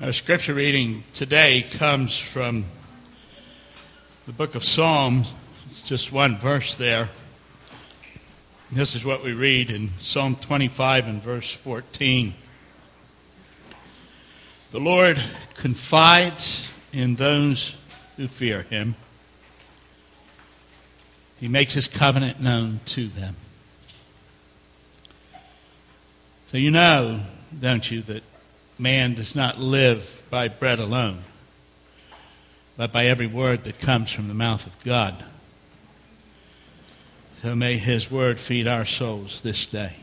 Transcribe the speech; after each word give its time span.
Our 0.00 0.12
scripture 0.12 0.54
reading 0.54 1.02
today 1.12 1.66
comes 1.68 2.16
from 2.16 2.66
the 4.26 4.32
book 4.32 4.54
of 4.54 4.62
Psalms. 4.62 5.34
It's 5.72 5.82
just 5.82 6.12
one 6.12 6.38
verse 6.38 6.76
there. 6.76 7.08
This 8.70 8.94
is 8.94 9.04
what 9.04 9.24
we 9.24 9.32
read 9.32 9.72
in 9.72 9.90
Psalm 10.00 10.36
25 10.36 11.08
and 11.08 11.20
verse 11.20 11.50
14. 11.50 12.32
The 14.70 14.78
Lord 14.78 15.20
confides 15.54 16.70
in 16.92 17.16
those 17.16 17.74
who 18.16 18.28
fear 18.28 18.62
him. 18.62 18.94
He 21.40 21.48
makes 21.48 21.74
his 21.74 21.88
covenant 21.88 22.40
known 22.40 22.78
to 22.84 23.08
them. 23.08 23.34
So 26.52 26.56
you 26.56 26.70
know, 26.70 27.18
don't 27.60 27.90
you, 27.90 28.02
that 28.02 28.22
man 28.78 29.14
does 29.14 29.34
not 29.34 29.58
live 29.58 30.22
by 30.30 30.48
bread 30.48 30.78
alone, 30.78 31.24
but 32.76 32.92
by 32.92 33.06
every 33.06 33.26
word 33.26 33.64
that 33.64 33.80
comes 33.80 34.10
from 34.10 34.28
the 34.28 34.34
mouth 34.34 34.66
of 34.66 34.84
God. 34.84 35.24
So 37.42 37.54
may 37.54 37.76
his 37.76 38.10
word 38.10 38.38
feed 38.38 38.66
our 38.66 38.84
souls 38.84 39.40
this 39.42 39.66
day. 39.66 39.96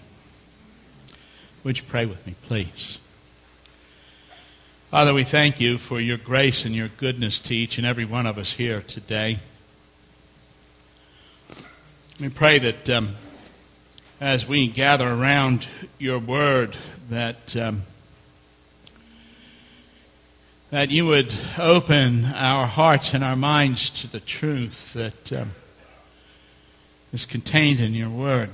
Would 1.63 1.77
you 1.77 1.83
pray 1.83 2.05
with 2.05 2.25
me, 2.25 2.35
please? 2.47 2.99
Father, 4.91 5.13
we 5.13 5.23
thank 5.23 5.59
you 5.59 5.77
for 5.77 5.99
your 5.99 6.17
grace 6.17 6.63
and 6.63 6.73
your 6.73 6.87
goodness 6.87 7.39
to 7.39 7.55
each 7.55 7.77
and 7.77 7.85
every 7.85 8.05
one 8.05 8.25
of 8.25 8.37
us 8.37 8.53
here 8.53 8.81
today. 8.81 9.39
We 12.19 12.29
pray 12.29 12.59
that 12.59 12.89
um, 12.89 13.15
as 14.21 14.47
we 14.47 14.67
gather 14.67 15.11
around 15.11 15.67
your 15.99 16.19
word, 16.19 16.77
that 17.09 17.57
um, 17.57 17.81
that 20.71 20.89
you 20.89 21.05
would 21.05 21.33
open 21.59 22.25
our 22.25 22.65
hearts 22.65 23.13
and 23.13 23.23
our 23.23 23.35
minds 23.35 23.89
to 23.91 24.07
the 24.07 24.19
truth 24.19 24.93
that 24.93 25.31
um, 25.31 25.51
is 27.13 27.25
contained 27.25 27.79
in 27.79 27.93
your 27.93 28.09
word. 28.09 28.49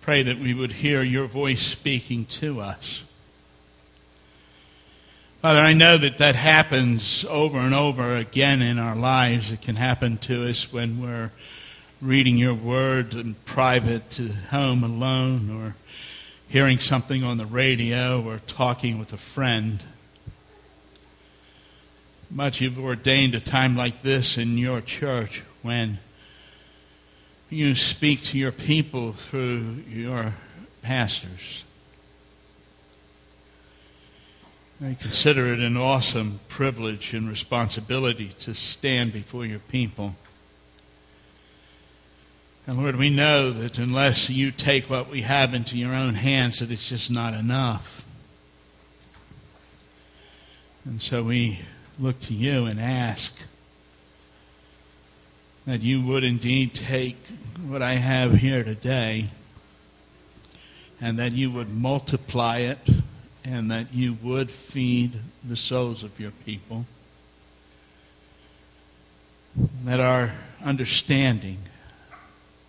Pray 0.00 0.24
that 0.24 0.40
we 0.40 0.52
would 0.52 0.72
hear 0.72 1.02
your 1.02 1.26
voice 1.26 1.62
speaking 1.62 2.24
to 2.26 2.60
us. 2.60 3.04
Father, 5.40 5.60
I 5.60 5.72
know 5.72 5.96
that 5.98 6.18
that 6.18 6.34
happens 6.34 7.24
over 7.28 7.58
and 7.58 7.74
over 7.74 8.16
again 8.16 8.60
in 8.60 8.80
our 8.80 8.96
lives. 8.96 9.52
It 9.52 9.62
can 9.62 9.76
happen 9.76 10.18
to 10.18 10.48
us 10.48 10.72
when 10.72 11.00
we're 11.00 11.30
reading 12.00 12.36
your 12.36 12.54
word 12.54 13.14
in 13.14 13.34
private, 13.44 14.18
at 14.18 14.34
home 14.50 14.82
alone, 14.82 15.48
or 15.50 15.76
hearing 16.48 16.78
something 16.78 17.22
on 17.22 17.38
the 17.38 17.46
radio, 17.46 18.20
or 18.20 18.38
talking 18.38 18.98
with 18.98 19.12
a 19.12 19.16
friend 19.16 19.84
much 22.32 22.60
you've 22.60 22.78
ordained 22.78 23.34
a 23.34 23.40
time 23.40 23.76
like 23.76 24.02
this 24.02 24.38
in 24.38 24.56
your 24.56 24.80
church 24.80 25.42
when 25.60 25.98
you 27.50 27.74
speak 27.74 28.22
to 28.22 28.38
your 28.38 28.52
people 28.52 29.12
through 29.12 29.82
your 29.88 30.34
pastors. 30.80 31.64
I 34.82 34.94
consider 34.94 35.52
it 35.52 35.60
an 35.60 35.76
awesome 35.76 36.40
privilege 36.48 37.12
and 37.12 37.28
responsibility 37.28 38.30
to 38.40 38.54
stand 38.54 39.12
before 39.12 39.44
your 39.44 39.60
people. 39.60 40.16
And 42.66 42.78
Lord, 42.78 42.96
we 42.96 43.10
know 43.10 43.50
that 43.50 43.78
unless 43.78 44.30
you 44.30 44.50
take 44.50 44.88
what 44.88 45.08
we 45.08 45.22
have 45.22 45.52
into 45.52 45.76
your 45.76 45.94
own 45.94 46.14
hands, 46.14 46.60
that 46.60 46.70
it's 46.72 46.88
just 46.88 47.10
not 47.10 47.34
enough. 47.34 48.04
And 50.84 51.00
so 51.02 51.22
we 51.22 51.60
look 51.98 52.20
to 52.20 52.34
you 52.34 52.66
and 52.66 52.80
ask 52.80 53.36
that 55.66 55.80
you 55.80 56.02
would 56.02 56.24
indeed 56.24 56.74
take 56.74 57.16
what 57.64 57.82
I 57.82 57.94
have 57.94 58.34
here 58.34 58.64
today 58.64 59.28
and 61.00 61.18
that 61.18 61.32
you 61.32 61.50
would 61.50 61.70
multiply 61.70 62.58
it 62.58 62.78
and 63.44 63.70
that 63.70 63.92
you 63.92 64.14
would 64.22 64.50
feed 64.50 65.18
the 65.44 65.56
souls 65.56 66.02
of 66.02 66.18
your 66.18 66.30
people. 66.30 66.86
That 69.84 70.00
our 70.00 70.32
understanding, 70.64 71.58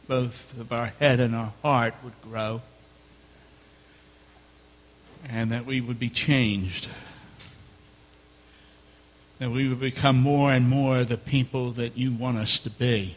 both 0.07 0.59
of 0.59 0.71
our 0.71 0.87
head 0.99 1.19
and 1.19 1.35
our 1.35 1.53
heart, 1.61 1.93
would 2.03 2.19
grow 2.21 2.61
and 5.29 5.51
that 5.51 5.65
we 5.65 5.79
would 5.79 5.99
be 5.99 6.09
changed 6.09 6.89
that 9.39 9.51
we 9.51 9.67
would 9.67 9.79
become 9.79 10.17
more 10.17 10.51
and 10.51 10.69
more 10.69 11.03
the 11.03 11.17
people 11.17 11.71
that 11.71 11.97
you 11.97 12.13
want 12.13 12.37
us 12.37 12.59
to 12.59 12.69
be. 12.69 13.15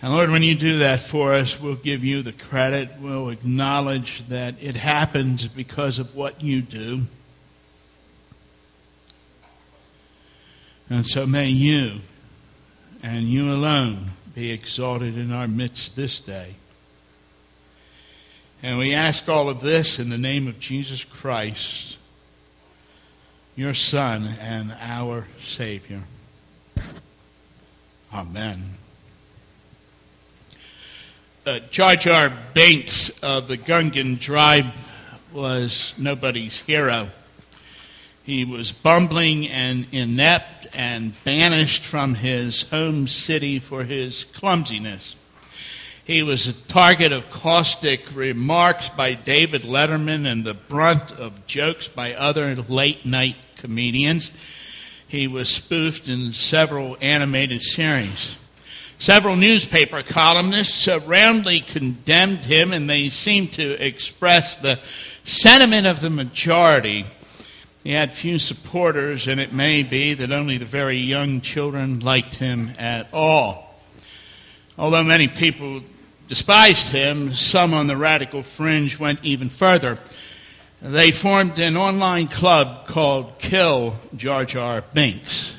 And 0.00 0.12
Lord, 0.12 0.30
when 0.30 0.42
you 0.42 0.56
do 0.56 0.78
that 0.78 0.98
for 0.98 1.32
us, 1.32 1.60
we'll 1.60 1.76
give 1.76 2.02
you 2.02 2.22
the 2.22 2.32
credit. 2.32 2.90
We'll 2.98 3.30
acknowledge 3.30 4.26
that 4.26 4.56
it 4.60 4.74
happens 4.74 5.46
because 5.46 6.00
of 6.00 6.16
what 6.16 6.42
you 6.42 6.60
do. 6.60 7.02
And 10.90 11.06
so 11.06 11.24
may 11.24 11.48
you 11.48 12.00
and 13.02 13.28
you 13.28 13.52
alone 13.52 14.10
be 14.34 14.50
exalted 14.50 15.16
in 15.16 15.32
our 15.32 15.46
midst 15.46 15.94
this 15.94 16.18
day. 16.18 16.56
And 18.60 18.78
we 18.78 18.92
ask 18.92 19.28
all 19.28 19.48
of 19.48 19.60
this 19.60 20.00
in 20.00 20.10
the 20.10 20.18
name 20.18 20.48
of 20.48 20.58
Jesus 20.58 21.04
Christ 21.04 21.96
your 23.54 23.74
Son 23.74 24.28
and 24.40 24.74
our 24.80 25.26
Savior. 25.44 26.02
Amen. 28.12 28.76
Uh, 31.44 31.58
Jar 31.70 31.96
Jar 31.96 32.32
Binks 32.54 33.10
of 33.20 33.48
the 33.48 33.58
Gungan 33.58 34.20
tribe 34.20 34.72
was 35.32 35.94
nobody's 35.98 36.60
hero. 36.60 37.10
He 38.22 38.44
was 38.44 38.70
bumbling 38.70 39.48
and 39.48 39.86
inept 39.90 40.68
and 40.74 41.12
banished 41.24 41.82
from 41.82 42.14
his 42.14 42.68
home 42.68 43.08
city 43.08 43.58
for 43.58 43.84
his 43.84 44.24
clumsiness. 44.24 45.16
He 46.04 46.24
was 46.24 46.48
a 46.48 46.52
target 46.52 47.12
of 47.12 47.30
caustic 47.30 48.02
remarks 48.12 48.88
by 48.88 49.14
David 49.14 49.62
Letterman 49.62 50.26
and 50.26 50.42
the 50.42 50.52
brunt 50.52 51.12
of 51.12 51.46
jokes 51.46 51.86
by 51.86 52.12
other 52.12 52.56
late 52.56 53.06
night 53.06 53.36
comedians. 53.56 54.32
He 55.06 55.28
was 55.28 55.48
spoofed 55.48 56.08
in 56.08 56.32
several 56.32 56.96
animated 57.00 57.62
series. 57.62 58.36
Several 58.98 59.36
newspaper 59.36 60.02
columnists 60.02 60.88
roundly 61.06 61.60
condemned 61.60 62.46
him, 62.46 62.72
and 62.72 62.90
they 62.90 63.08
seemed 63.08 63.52
to 63.52 63.84
express 63.84 64.56
the 64.56 64.80
sentiment 65.24 65.86
of 65.86 66.00
the 66.00 66.10
majority. 66.10 67.06
He 67.84 67.92
had 67.92 68.12
few 68.12 68.40
supporters, 68.40 69.28
and 69.28 69.40
it 69.40 69.52
may 69.52 69.84
be 69.84 70.14
that 70.14 70.32
only 70.32 70.58
the 70.58 70.64
very 70.64 70.98
young 70.98 71.40
children 71.40 72.00
liked 72.00 72.36
him 72.36 72.72
at 72.76 73.08
all. 73.12 73.78
Although 74.78 75.04
many 75.04 75.28
people 75.28 75.82
despised 76.28 76.90
him, 76.90 77.34
some 77.34 77.74
on 77.74 77.86
the 77.86 77.96
radical 77.96 78.42
fringe 78.42 78.98
went 78.98 79.24
even 79.24 79.48
further. 79.48 79.98
They 80.80 81.12
formed 81.12 81.58
an 81.58 81.76
online 81.76 82.26
club 82.26 82.86
called 82.86 83.38
Kill 83.38 83.96
Jar 84.16 84.44
Jar 84.44 84.82
Binks. 84.92 85.56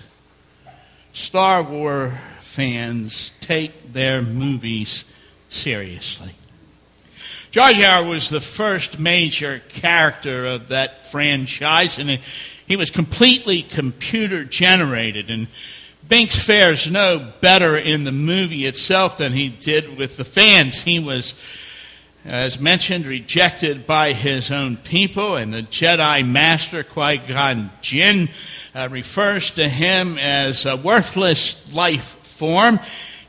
Star 1.13 1.63
Wars 1.63 2.13
fans 2.41 3.31
take 3.39 3.93
their 3.93 4.21
movies 4.21 5.05
seriously. 5.49 6.33
Jar 7.51 7.71
Jar 7.73 8.03
was 8.03 8.29
the 8.29 8.41
first 8.41 8.97
major 8.97 9.61
character 9.69 10.45
of 10.45 10.69
that 10.69 11.07
franchise, 11.07 11.99
and 11.99 12.19
he 12.67 12.75
was 12.75 12.89
completely 12.89 13.61
computer 13.61 14.43
generated. 14.43 15.29
And 15.29 15.47
Binks 16.07 16.37
fares 16.37 16.91
no 16.91 17.31
better 17.39 17.77
in 17.77 18.03
the 18.03 18.11
movie 18.11 18.65
itself 18.65 19.17
than 19.17 19.31
he 19.31 19.47
did 19.47 19.97
with 19.97 20.17
the 20.17 20.25
fans. 20.25 20.81
He 20.81 20.99
was, 20.99 21.33
as 22.25 22.59
mentioned, 22.59 23.05
rejected 23.05 23.87
by 23.87 24.11
his 24.11 24.51
own 24.51 24.75
people, 24.77 25.37
and 25.37 25.53
the 25.53 25.63
Jedi 25.63 26.27
Master 26.27 26.83
Qui 26.83 27.17
Gon 27.17 27.71
Jinn 27.81 28.27
uh, 28.75 28.89
refers 28.91 29.51
to 29.51 29.69
him 29.69 30.17
as 30.17 30.65
a 30.65 30.75
worthless 30.75 31.73
life 31.73 32.17
form. 32.23 32.79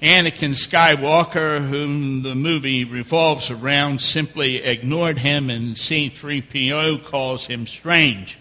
Anakin 0.03 0.53
Skywalker, 0.53 1.67
whom 1.67 2.23
the 2.23 2.35
movie 2.35 2.85
revolves 2.85 3.51
around, 3.51 4.01
simply 4.01 4.57
ignored 4.57 5.19
him, 5.19 5.49
and 5.49 5.77
C3PO 5.77 7.05
calls 7.05 7.47
him 7.47 7.67
strange. 7.67 8.37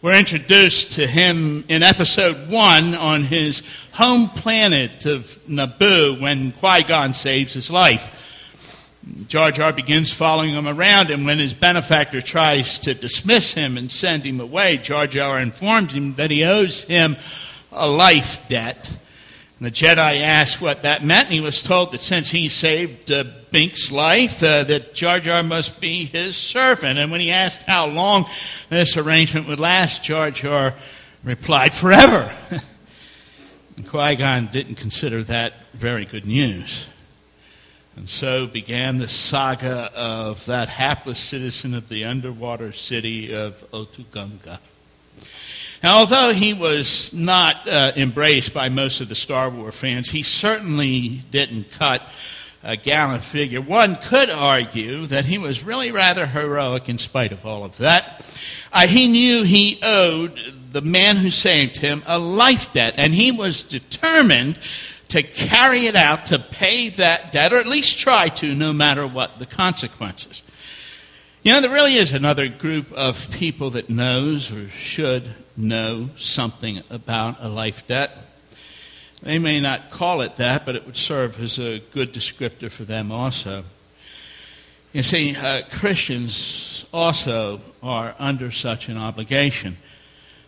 We're 0.00 0.16
introduced 0.16 0.92
to 0.92 1.08
him 1.08 1.64
in 1.66 1.82
episode 1.82 2.48
one 2.48 2.94
on 2.94 3.24
his 3.24 3.64
home 3.90 4.28
planet 4.28 5.06
of 5.06 5.40
Naboo 5.48 6.20
when 6.20 6.52
Qui 6.52 6.84
Gon 6.84 7.14
saves 7.14 7.52
his 7.52 7.68
life. 7.68 8.94
Jar 9.26 9.50
Jar 9.50 9.72
begins 9.72 10.12
following 10.12 10.50
him 10.50 10.68
around, 10.68 11.10
and 11.10 11.26
when 11.26 11.40
his 11.40 11.52
benefactor 11.52 12.20
tries 12.20 12.78
to 12.80 12.94
dismiss 12.94 13.54
him 13.54 13.76
and 13.76 13.90
send 13.90 14.24
him 14.24 14.38
away, 14.38 14.76
Jar 14.76 15.08
Jar 15.08 15.40
informs 15.40 15.94
him 15.94 16.14
that 16.14 16.30
he 16.30 16.44
owes 16.44 16.82
him 16.82 17.16
a 17.72 17.88
life 17.88 18.46
debt. 18.46 18.88
And 19.58 19.66
the 19.66 19.72
Jedi 19.72 20.20
asked 20.20 20.60
what 20.60 20.84
that 20.84 21.02
meant, 21.02 21.24
and 21.24 21.34
he 21.34 21.40
was 21.40 21.60
told 21.60 21.90
that 21.90 22.00
since 22.00 22.30
he 22.30 22.48
saved 22.48 23.10
uh, 23.10 23.24
Binks' 23.50 23.90
life, 23.90 24.42
uh, 24.42 24.64
that 24.64 24.94
Jar 24.94 25.20
Jar 25.20 25.42
must 25.42 25.80
be 25.80 26.04
his 26.04 26.36
servant. 26.36 26.98
And 26.98 27.10
when 27.10 27.20
he 27.20 27.30
asked 27.30 27.66
how 27.66 27.86
long 27.86 28.26
this 28.68 28.96
arrangement 28.96 29.48
would 29.48 29.60
last, 29.60 30.02
Jar 30.02 30.30
Jar 30.30 30.74
replied, 31.24 31.74
Forever. 31.74 32.32
Qui 33.86 34.16
Gon 34.16 34.46
didn't 34.46 34.74
consider 34.74 35.22
that 35.24 35.54
very 35.72 36.04
good 36.04 36.26
news. 36.26 36.88
And 37.96 38.08
so 38.08 38.46
began 38.46 38.98
the 38.98 39.08
saga 39.08 39.90
of 39.94 40.46
that 40.46 40.68
hapless 40.68 41.18
citizen 41.18 41.74
of 41.74 41.88
the 41.88 42.04
underwater 42.04 42.72
city 42.72 43.34
of 43.34 43.68
Otoh 43.72 44.04
Gunga. 44.12 44.60
Now, 45.82 45.98
although 45.98 46.32
he 46.32 46.54
was 46.54 47.12
not 47.12 47.68
uh, 47.68 47.92
embraced 47.96 48.52
by 48.52 48.68
most 48.68 49.00
of 49.00 49.08
the 49.08 49.14
Star 49.14 49.48
Wars 49.48 49.74
fans, 49.74 50.10
he 50.10 50.22
certainly 50.22 51.22
didn't 51.30 51.72
cut 51.72 52.02
a 52.62 52.76
gallant 52.76 53.24
figure. 53.24 53.60
One 53.60 53.96
could 53.96 54.30
argue 54.30 55.06
that 55.06 55.26
he 55.26 55.38
was 55.38 55.64
really 55.64 55.92
rather 55.92 56.26
heroic 56.26 56.88
in 56.88 56.98
spite 56.98 57.32
of 57.32 57.46
all 57.46 57.64
of 57.64 57.76
that. 57.78 58.24
Uh, 58.72 58.86
he 58.86 59.06
knew 59.06 59.44
he 59.44 59.78
owed 59.82 60.38
the 60.72 60.82
man 60.82 61.16
who 61.16 61.30
saved 61.30 61.78
him 61.78 62.02
a 62.06 62.18
life 62.18 62.72
debt, 62.72 62.94
and 62.98 63.14
he 63.14 63.30
was 63.30 63.62
determined 63.62 64.58
to 65.08 65.22
carry 65.22 65.86
it 65.86 65.96
out 65.96 66.26
to 66.26 66.38
pay 66.38 66.90
that 66.90 67.32
debt, 67.32 67.52
or 67.52 67.56
at 67.56 67.66
least 67.66 67.98
try 67.98 68.28
to, 68.28 68.54
no 68.54 68.72
matter 68.72 69.06
what 69.06 69.38
the 69.38 69.46
consequences. 69.46 70.42
You 71.42 71.52
know, 71.52 71.60
there 71.62 71.70
really 71.70 71.94
is 71.94 72.12
another 72.12 72.48
group 72.48 72.92
of 72.92 73.30
people 73.30 73.70
that 73.70 73.88
knows 73.88 74.52
or 74.52 74.68
should 74.68 75.30
know 75.56 76.10
something 76.16 76.82
about 76.90 77.36
a 77.40 77.48
life 77.48 77.86
debt. 77.86 78.27
They 79.28 79.38
may 79.38 79.60
not 79.60 79.90
call 79.90 80.22
it 80.22 80.36
that, 80.36 80.64
but 80.64 80.74
it 80.74 80.86
would 80.86 80.96
serve 80.96 81.38
as 81.38 81.58
a 81.58 81.80
good 81.80 82.14
descriptor 82.14 82.70
for 82.70 82.84
them 82.84 83.12
also. 83.12 83.64
You 84.94 85.02
see, 85.02 85.36
uh, 85.36 85.64
Christians 85.70 86.86
also 86.94 87.60
are 87.82 88.14
under 88.18 88.50
such 88.50 88.88
an 88.88 88.96
obligation. 88.96 89.76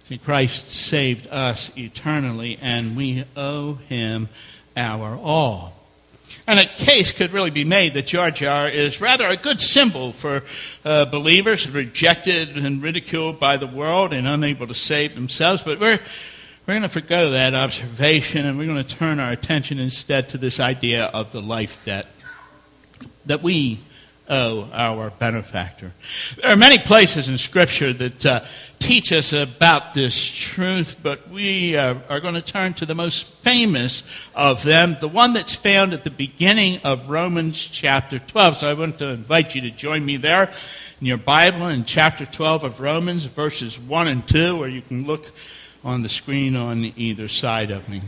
See, 0.09 0.17
Christ 0.17 0.71
saved 0.71 1.31
us 1.31 1.71
eternally, 1.77 2.59
and 2.63 2.97
we 2.97 3.25
owe 3.37 3.75
him 3.91 4.31
our 4.75 5.15
all. 5.15 5.75
And 6.47 6.59
a 6.59 6.65
case 6.65 7.13
could 7.13 7.33
really 7.33 7.51
be 7.51 7.65
made 7.65 7.93
that 7.93 8.07
Jar 8.07 8.31
Jar 8.31 8.67
is 8.67 8.99
rather 8.99 9.29
a 9.29 9.37
good 9.37 9.61
symbol 9.61 10.13
for 10.13 10.43
uh, 10.87 11.05
believers 11.05 11.69
rejected 11.69 12.57
and 12.57 12.83
ridiculed 12.83 13.39
by 13.39 13.59
the 13.59 13.67
world 13.67 14.15
and 14.15 14.27
unable 14.27 14.67
to 14.69 14.75
save 14.75 15.15
themselves. 15.15 15.65
But 15.65 15.81
we're, 15.81 16.01
we're 16.71 16.75
going 16.75 16.83
to 16.83 16.89
forego 16.89 17.31
that 17.31 17.53
observation 17.53 18.47
and 18.47 18.57
we're 18.57 18.65
going 18.65 18.81
to 18.81 18.97
turn 18.97 19.19
our 19.19 19.33
attention 19.33 19.81
instead 19.81 20.29
to 20.29 20.39
this 20.39 20.61
idea 20.61 21.07
of 21.07 21.33
the 21.33 21.43
life 21.43 21.77
debt 21.85 22.07
that 23.27 23.43
we 23.43 23.81
owe 24.29 24.69
our 24.73 25.11
benefactor. 25.11 25.91
There 26.41 26.53
are 26.53 26.57
many 26.57 26.79
places 26.79 27.29
in 27.29 27.39
Scripture 27.39 27.93
that 27.95 28.25
uh, 28.25 28.45
teach 28.79 29.13
us 29.13 29.33
about 29.33 29.95
this 29.95 30.25
truth, 30.25 30.95
but 31.03 31.29
we 31.29 31.77
uh, 31.77 31.97
are 32.09 32.21
going 32.21 32.35
to 32.35 32.41
turn 32.41 32.75
to 32.75 32.87
the 32.87 32.95
most 32.95 33.25
famous 33.25 34.05
of 34.37 34.63
them, 34.63 34.97
the 35.01 35.09
one 35.09 35.33
that's 35.33 35.57
found 35.57 35.93
at 35.93 36.05
the 36.05 36.11
beginning 36.11 36.79
of 36.85 37.11
Romans 37.11 37.61
chapter 37.61 38.21
12. 38.21 38.59
So 38.59 38.71
I 38.71 38.75
want 38.75 38.99
to 38.99 39.09
invite 39.09 39.57
you 39.57 39.63
to 39.63 39.73
join 39.73 40.05
me 40.05 40.19
there 40.19 40.53
in 41.01 41.07
your 41.09 41.19
Bible 41.19 41.67
in 41.67 41.85
chapter 41.85 42.27
12 42.27 42.63
of 42.63 42.81
Romans, 42.81 43.25
verses 43.25 43.77
1 43.77 44.07
and 44.07 44.29
2, 44.29 44.57
where 44.57 44.69
you 44.69 44.83
can 44.83 45.05
look 45.05 45.33
on 45.85 46.03
the 46.03 46.09
screen 46.09 46.57
on 46.57 46.93
either 46.97 47.29
side 47.29 47.71
of 47.71 47.89
me. 47.89 48.03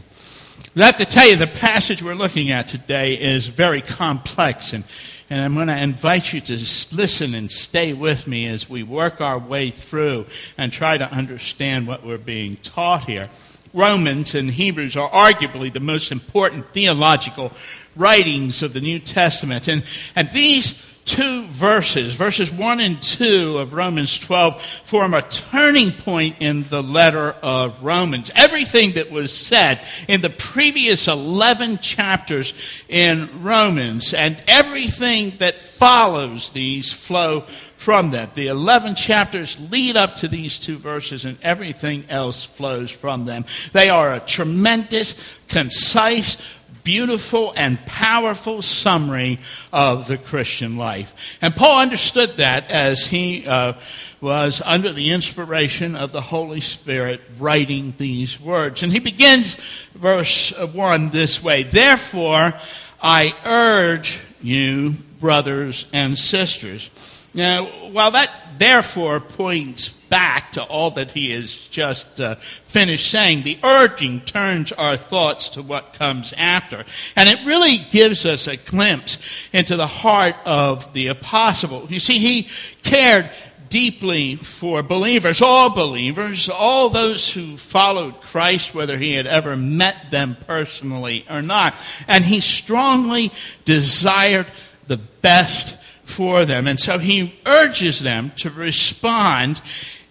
I 0.77 0.87
have 0.87 0.97
to 0.99 1.05
tell 1.05 1.29
you, 1.29 1.37
the 1.37 1.47
passage 1.47 2.03
we're 2.03 2.15
looking 2.15 2.51
at 2.51 2.69
today 2.69 3.15
is 3.15 3.47
very 3.47 3.83
complex 3.83 4.73
and 4.73 4.85
and 5.33 5.41
I'm 5.41 5.55
going 5.55 5.69
to 5.69 5.83
invite 5.83 6.35
you 6.35 6.43
to 6.43 6.59
listen 6.95 7.35
and 7.35 7.51
stay 7.51 7.95
with 7.95 8.27
me 8.27 8.47
as 8.49 8.69
we 8.69 8.83
work 8.83 9.23
our 9.23 9.39
way 9.39 9.71
through 9.71 10.27
and 10.59 10.71
try 10.71 10.99
to 10.99 11.11
understand 11.11 11.87
what 11.87 12.05
we're 12.05 12.19
being 12.19 12.57
taught 12.57 13.07
here. 13.07 13.31
Romans 13.73 14.35
and 14.35 14.51
Hebrews 14.51 14.95
are 14.95 15.09
arguably 15.09 15.73
the 15.73 15.81
most 15.81 16.13
important 16.13 16.67
theological 16.75 17.51
writings 17.97 18.63
of 18.63 18.75
the 18.75 18.83
New 18.83 18.99
Testament. 18.99 19.69
And, 19.69 19.85
and 20.15 20.31
these 20.33 20.75
two 21.04 21.46
verses, 21.46 22.14
verses 22.14 22.50
1 22.50 22.81
and 22.81 23.02
2 23.02 23.58
of 23.58 23.75
Romans 23.75 24.19
12, 24.19 24.62
form 24.62 25.14
a 25.14 25.22
turning 25.22 25.90
point 25.90 26.37
in 26.40 26.62
the 26.64 26.82
letter 26.82 27.32
of 27.43 27.82
Romans. 27.82 28.31
Everything 28.34 28.93
that 28.93 29.10
was 29.10 29.37
said 29.37 29.84
in 30.08 30.20
the 30.20 30.31
previous 30.31 31.08
11 31.08 31.78
chapters 31.78 32.54
in 32.88 33.43
Romans 33.43 34.14
and 34.14 34.43
everything 34.46 35.34
that 35.38 35.60
follows 35.60 36.50
these 36.50 36.93
flow 36.93 37.44
from 37.82 38.12
that. 38.12 38.34
The 38.37 38.46
11 38.46 38.94
chapters 38.94 39.58
lead 39.70 39.96
up 39.96 40.14
to 40.16 40.28
these 40.28 40.60
two 40.60 40.78
verses, 40.78 41.25
and 41.25 41.37
everything 41.43 42.04
else 42.08 42.44
flows 42.44 42.93
from 42.93 43.25
them. 43.25 43.44
They 43.72 43.90
are 43.90 44.14
a 44.14 44.20
tremendous, 44.20 45.38
concise, 45.49 46.38
beautiful 46.84 47.52
and 47.56 47.84
powerful 47.87 48.62
summary 48.62 49.38
of 49.73 50.06
the 50.06 50.19
Christian 50.19 50.76
life. 50.76 51.14
And 51.40 51.55
Paul 51.55 51.81
understood 51.81 52.37
that 52.38 52.70
as 52.70 53.06
he 53.06 53.46
uh, 53.46 53.75
was 54.20 54.62
under 54.64 54.93
the 54.93 55.11
inspiration 55.12 55.96
of 55.96 56.12
the 56.12 56.20
Holy 56.20 56.61
Spirit 56.61 57.20
writing 57.38 57.94
these 57.99 58.40
words. 58.40 58.82
And 58.82 58.93
he 58.93 59.00
begins 59.00 59.56
verse 59.94 60.52
1 60.58 61.11
this 61.11 61.43
way 61.43 61.64
Therefore, 61.64 62.55
I 63.02 63.35
urge 63.44 64.20
you, 64.40 64.90
brothers 65.20 65.88
and 65.93 66.19
sisters. 66.19 66.90
Now, 67.35 67.67
while 67.90 68.11
that 68.11 68.32
therefore 68.58 69.20
points 69.20 69.94
back 70.12 70.53
to 70.53 70.62
all 70.62 70.91
that 70.91 71.11
he 71.12 71.31
has 71.31 71.59
just 71.69 72.20
uh, 72.20 72.35
finished 72.67 73.11
saying, 73.11 73.44
the 73.44 73.59
urging 73.64 74.20
turns 74.20 74.70
our 74.70 74.94
thoughts 74.94 75.49
to 75.49 75.62
what 75.62 75.94
comes 75.94 76.35
after. 76.37 76.85
And 77.17 77.31
it 77.31 77.47
really 77.47 77.79
gives 77.91 78.26
us 78.26 78.47
a 78.47 78.59
glimpse 78.59 79.17
into 79.55 79.75
the 79.75 79.87
heart 79.87 80.37
of 80.44 80.93
the 80.93 81.06
apostle. 81.06 81.87
You 81.88 81.99
see, 81.99 82.19
he 82.19 82.50
cared 82.83 83.31
deeply 83.71 84.37
for 84.37 84.83
believers, 84.83 85.40
all 85.40 85.71
believers, 85.71 86.50
all 86.50 86.90
those 86.90 87.33
who 87.33 87.57
followed 87.57 88.21
Christ, 88.21 88.75
whether 88.75 88.99
he 88.99 89.14
had 89.14 89.26
ever 89.26 89.57
met 89.57 90.11
them 90.11 90.37
personally 90.47 91.25
or 91.31 91.40
not. 91.40 91.75
And 92.07 92.23
he 92.23 92.42
strongly 92.42 93.33
desired 93.64 94.47
the 94.88 94.99
best 94.99 95.78
for 96.04 96.45
them. 96.45 96.66
And 96.66 96.78
so 96.78 96.99
he 96.99 97.33
urges 97.47 98.00
them 98.00 98.33
to 98.37 98.50
respond 98.50 99.62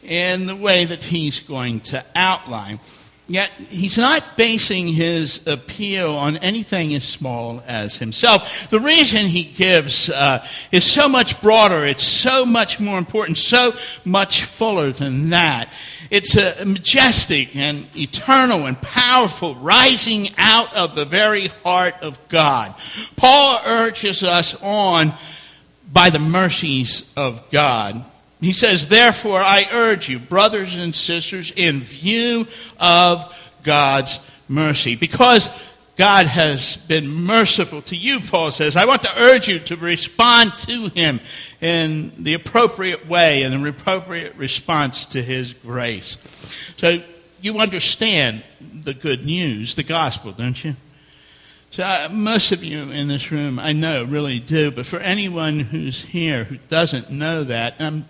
in 0.04 0.48
the 0.48 0.56
way 0.56 0.86
that 0.86 1.04
he's 1.04 1.40
going 1.40 1.82
to 1.82 2.04
outline. 2.16 2.80
Yet 3.32 3.50
he's 3.70 3.98
not 3.98 4.36
basing 4.36 4.90
his 4.90 5.48
appeal 5.48 6.16
on 6.16 6.36
anything 6.38 6.94
as 6.94 7.06
small 7.06 7.64
as 7.66 7.96
himself. 7.96 8.70
The 8.70 8.80
reason 8.80 9.28
he 9.28 9.44
gives 9.44 10.10
uh, 10.10 10.46
is 10.74 10.84
so 10.84 11.08
much 11.08 11.42
broader, 11.42 11.86
it's 11.86 12.04
so 12.04 12.46
much 12.46 12.82
more 12.82 12.98
important, 12.98 13.38
so 13.38 13.74
much 14.04 14.44
fuller 14.44 14.92
than 14.92 15.30
that. 15.30 15.72
It's 16.10 16.36
a 16.36 16.66
majestic 16.66 17.56
and 17.56 17.88
eternal 17.96 18.66
and 18.66 18.82
powerful 18.82 19.56
rising 19.56 20.32
out 20.38 20.76
of 20.76 20.96
the 20.96 21.06
very 21.06 21.48
heart 21.64 21.96
of 22.02 22.20
God. 22.28 22.76
Paul 23.16 23.62
urges 23.66 24.24
us 24.24 24.62
on 24.62 25.14
by 25.90 26.10
the 26.10 26.20
mercies 26.20 27.10
of 27.16 27.50
God. 27.50 28.04
He 28.42 28.54
says, 28.54 28.88
Therefore, 28.88 29.40
I 29.40 29.68
urge 29.72 30.10
you, 30.10 30.20
brothers 30.20 30.76
and 30.78 30.94
sisters, 30.94 31.54
in 31.56 31.82
view 31.82 32.48
of 32.80 33.52
God's 33.64 34.20
mercy, 34.50 34.96
because 34.96 35.48
God 35.96 36.26
has 36.26 36.78
been 36.78 37.08
merciful 37.08 37.84
to 37.84 37.96
you, 37.96 38.20
Paul 38.20 38.50
says. 38.50 38.76
I 38.76 38.86
want 38.86 39.04
to 39.04 39.16
urge 39.16 39.48
you 39.48 39.60
to 39.60 39.76
respond 39.76 40.58
to 40.60 40.88
him 40.88 41.20
in 41.62 42.12
the 42.18 42.34
appropriate 42.34 43.08
way 43.08 43.44
and 43.44 43.64
the 43.64 43.70
appropriate 43.70 44.36
response 44.36 45.06
to 45.08 45.22
his 45.22 45.54
grace. 45.54 46.18
So 46.78 47.04
you 47.42 47.60
understand 47.60 48.44
the 48.60 48.96
good 48.96 49.24
news, 49.24 49.76
the 49.76 49.84
gospel, 49.84 50.32
don't 50.32 50.64
you? 50.64 50.76
So, 51.70 51.84
uh, 51.84 52.10
most 52.12 52.52
of 52.52 52.64
you 52.64 52.90
in 52.90 53.08
this 53.08 53.32
room, 53.32 53.60
I 53.60 53.72
know, 53.72 54.04
really 54.04 54.40
do, 54.40 54.72
but 54.72 54.86
for 54.86 55.00
anyone 55.00 55.60
who's 55.60 56.04
here 56.04 56.44
who 56.46 56.58
doesn't 56.68 57.12
know 57.12 57.44
that, 57.46 57.76
I'm 57.80 58.06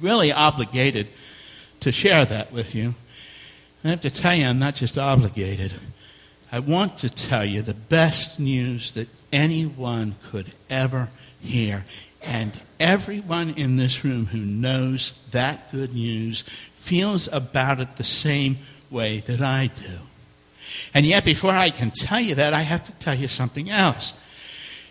really 0.00 0.32
obligated 0.32 1.08
to 1.80 1.92
share 1.92 2.24
that 2.24 2.52
with 2.52 2.74
you. 2.74 2.94
I 3.84 3.90
have 3.90 4.00
to 4.00 4.10
tell 4.10 4.34
you, 4.34 4.46
I'm 4.46 4.58
not 4.58 4.74
just 4.74 4.96
obligated. 4.96 5.74
I 6.50 6.60
want 6.60 6.98
to 6.98 7.10
tell 7.10 7.44
you 7.44 7.62
the 7.62 7.74
best 7.74 8.38
news 8.38 8.92
that 8.92 9.08
anyone 9.32 10.14
could 10.30 10.52
ever 10.70 11.10
hear. 11.40 11.84
And 12.26 12.58
everyone 12.80 13.50
in 13.50 13.76
this 13.76 14.04
room 14.04 14.26
who 14.26 14.38
knows 14.38 15.12
that 15.32 15.70
good 15.70 15.92
news 15.92 16.42
feels 16.76 17.28
about 17.32 17.80
it 17.80 17.96
the 17.96 18.04
same 18.04 18.56
way 18.90 19.20
that 19.20 19.40
I 19.40 19.70
do. 19.76 19.98
And 20.94 21.04
yet, 21.04 21.24
before 21.24 21.52
I 21.52 21.70
can 21.70 21.90
tell 21.90 22.20
you 22.20 22.36
that, 22.36 22.54
I 22.54 22.60
have 22.60 22.84
to 22.84 22.92
tell 22.92 23.14
you 23.14 23.28
something 23.28 23.70
else. 23.70 24.14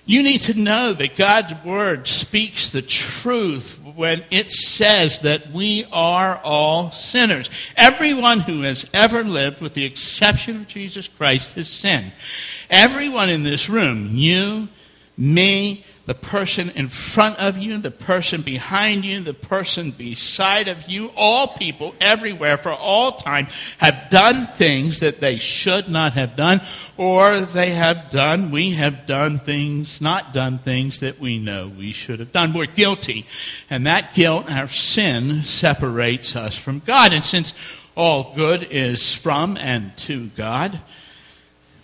You 0.06 0.22
need 0.22 0.42
to 0.42 0.54
know 0.54 0.94
that 0.94 1.16
God's 1.16 1.64
Word 1.64 2.08
speaks 2.08 2.70
the 2.70 2.82
truth 2.82 3.80
when 3.96 4.24
it 4.32 4.50
says 4.50 5.20
that 5.22 5.52
we 5.52 5.86
are 5.92 6.38
all 6.44 6.92
sinners. 6.92 7.50
Everyone 7.76 8.40
who 8.40 8.62
has 8.62 8.90
ever 8.94 9.24
lived, 9.24 9.62
with 9.62 9.74
the 9.74 9.86
exception 9.86 10.58
of 10.58 10.68
Jesus 10.68 11.08
Christ, 11.08 11.54
has 11.54 11.70
sinned. 11.70 12.12
Everyone 12.70 13.30
in 13.30 13.44
this 13.44 13.70
room, 13.70 14.16
you, 14.16 14.68
me, 15.18 15.86
the 16.06 16.14
person 16.14 16.70
in 16.72 16.90
front 16.90 17.40
of 17.40 17.58
you, 17.58 17.78
the 17.78 17.90
person 17.90 18.42
behind 18.42 19.06
you, 19.06 19.22
the 19.22 19.34
person 19.34 19.92
beside 19.92 20.68
of 20.68 20.90
you, 20.90 21.12
all 21.16 21.48
people 21.48 21.96
everywhere 22.02 22.58
for 22.58 22.74
all 22.74 23.14
time 23.14 23.48
have 23.78 24.10
done 24.10 24.46
things 24.46 25.00
that 25.00 25.22
they 25.22 25.38
should 25.38 25.88
not 25.88 26.14
have 26.14 26.36
done, 26.36 26.60
or 26.98 27.40
they 27.40 27.72
have 27.72 28.10
done, 28.10 28.52
we 28.52 28.72
have 28.72 29.06
done 29.06 29.40
things, 29.40 30.02
not 30.02 30.34
done 30.34 30.58
things 30.58 31.00
that 31.00 31.22
we 31.22 31.40
know 31.40 31.70
we 31.70 31.94
should 31.94 32.20
have 32.20 32.34
done. 32.34 32.54
We're 32.54 32.66
guilty. 32.66 33.26
And 33.70 33.88
that 33.88 34.14
guilt, 34.14 34.52
our 34.52 34.68
sin, 34.68 35.44
separates 35.44 36.36
us 36.36 36.58
from 36.58 36.80
God. 36.80 37.14
And 37.14 37.24
since 37.24 37.54
all 37.96 38.34
good 38.36 38.64
is 38.64 39.16
from 39.16 39.56
and 39.56 39.96
to 39.98 40.28
God, 40.30 40.82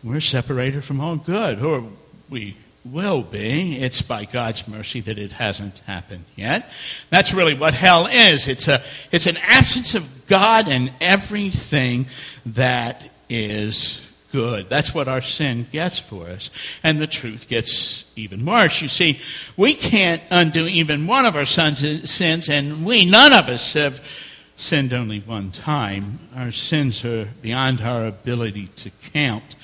we're 0.04 0.20
separated 0.20 0.84
from 0.84 1.00
all 1.00 1.16
good, 1.16 1.62
or 1.62 1.86
we 2.30 2.56
will 2.92 3.22
be. 3.22 3.78
It's 3.78 4.02
by 4.02 4.26
God's 4.26 4.68
mercy 4.68 5.02
that 5.02 5.18
it 5.18 5.34
hasn't 5.34 5.80
happened 5.80 6.26
yet. 6.36 6.72
That's 7.10 7.34
really 7.34 7.54
what 7.54 7.74
hell 7.74 8.08
is. 8.08 8.48
It's, 8.48 8.68
a, 8.68 8.82
it's 9.12 9.28
an 9.28 9.38
absence 9.38 9.96
of 9.96 10.28
God 10.28 10.68
and 10.68 10.92
everything 11.02 12.08
that 12.46 13.10
is 13.30 14.02
good. 14.32 14.70
That's 14.70 14.94
what 14.94 15.08
our 15.08 15.22
sin 15.22 15.68
gets 15.72 16.00
for 16.00 16.28
us. 16.28 16.50
And 16.84 17.00
the 17.00 17.08
truth 17.08 17.48
gets 17.48 18.04
even 18.16 18.46
worse. 18.46 18.82
You 18.82 18.88
see, 18.88 19.20
we 19.58 19.74
can't 19.74 20.22
undo 20.30 20.68
even 20.68 21.08
one 21.08 21.26
of 21.26 21.36
our 21.36 21.46
sons' 21.46 22.10
sins, 22.10 22.50
and 22.50 22.86
we, 22.86 23.06
none 23.06 23.34
of 23.34 23.50
us, 23.50 23.74
have 23.74 24.06
sinned 24.58 24.94
only 24.94 25.20
one 25.22 25.52
time. 25.52 26.20
Our 26.36 26.52
sins 26.52 27.04
are 27.06 27.30
beyond 27.42 27.82
our 27.82 28.06
ability 28.06 28.68
to 28.78 28.92
count, 29.14 29.56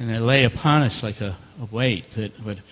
and 0.00 0.10
they 0.10 0.18
lay 0.18 0.42
upon 0.42 0.82
us 0.82 1.04
like 1.04 1.20
a 1.20 1.36
a 1.60 1.64
weight 1.66 2.10
that 2.12 2.42
would 2.44 2.62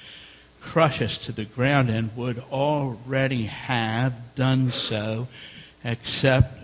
crush 0.61 1.03
us 1.03 1.19
to 1.19 1.33
the 1.33 1.45
ground 1.45 1.89
and 1.91 2.17
would 2.17 2.39
already 2.51 3.45
have 3.45 4.35
done 4.35 4.71
so 4.71 5.29
except 5.85 6.55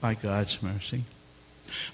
by 0.00 0.14
God's 0.14 0.62
mercy. 0.62 1.04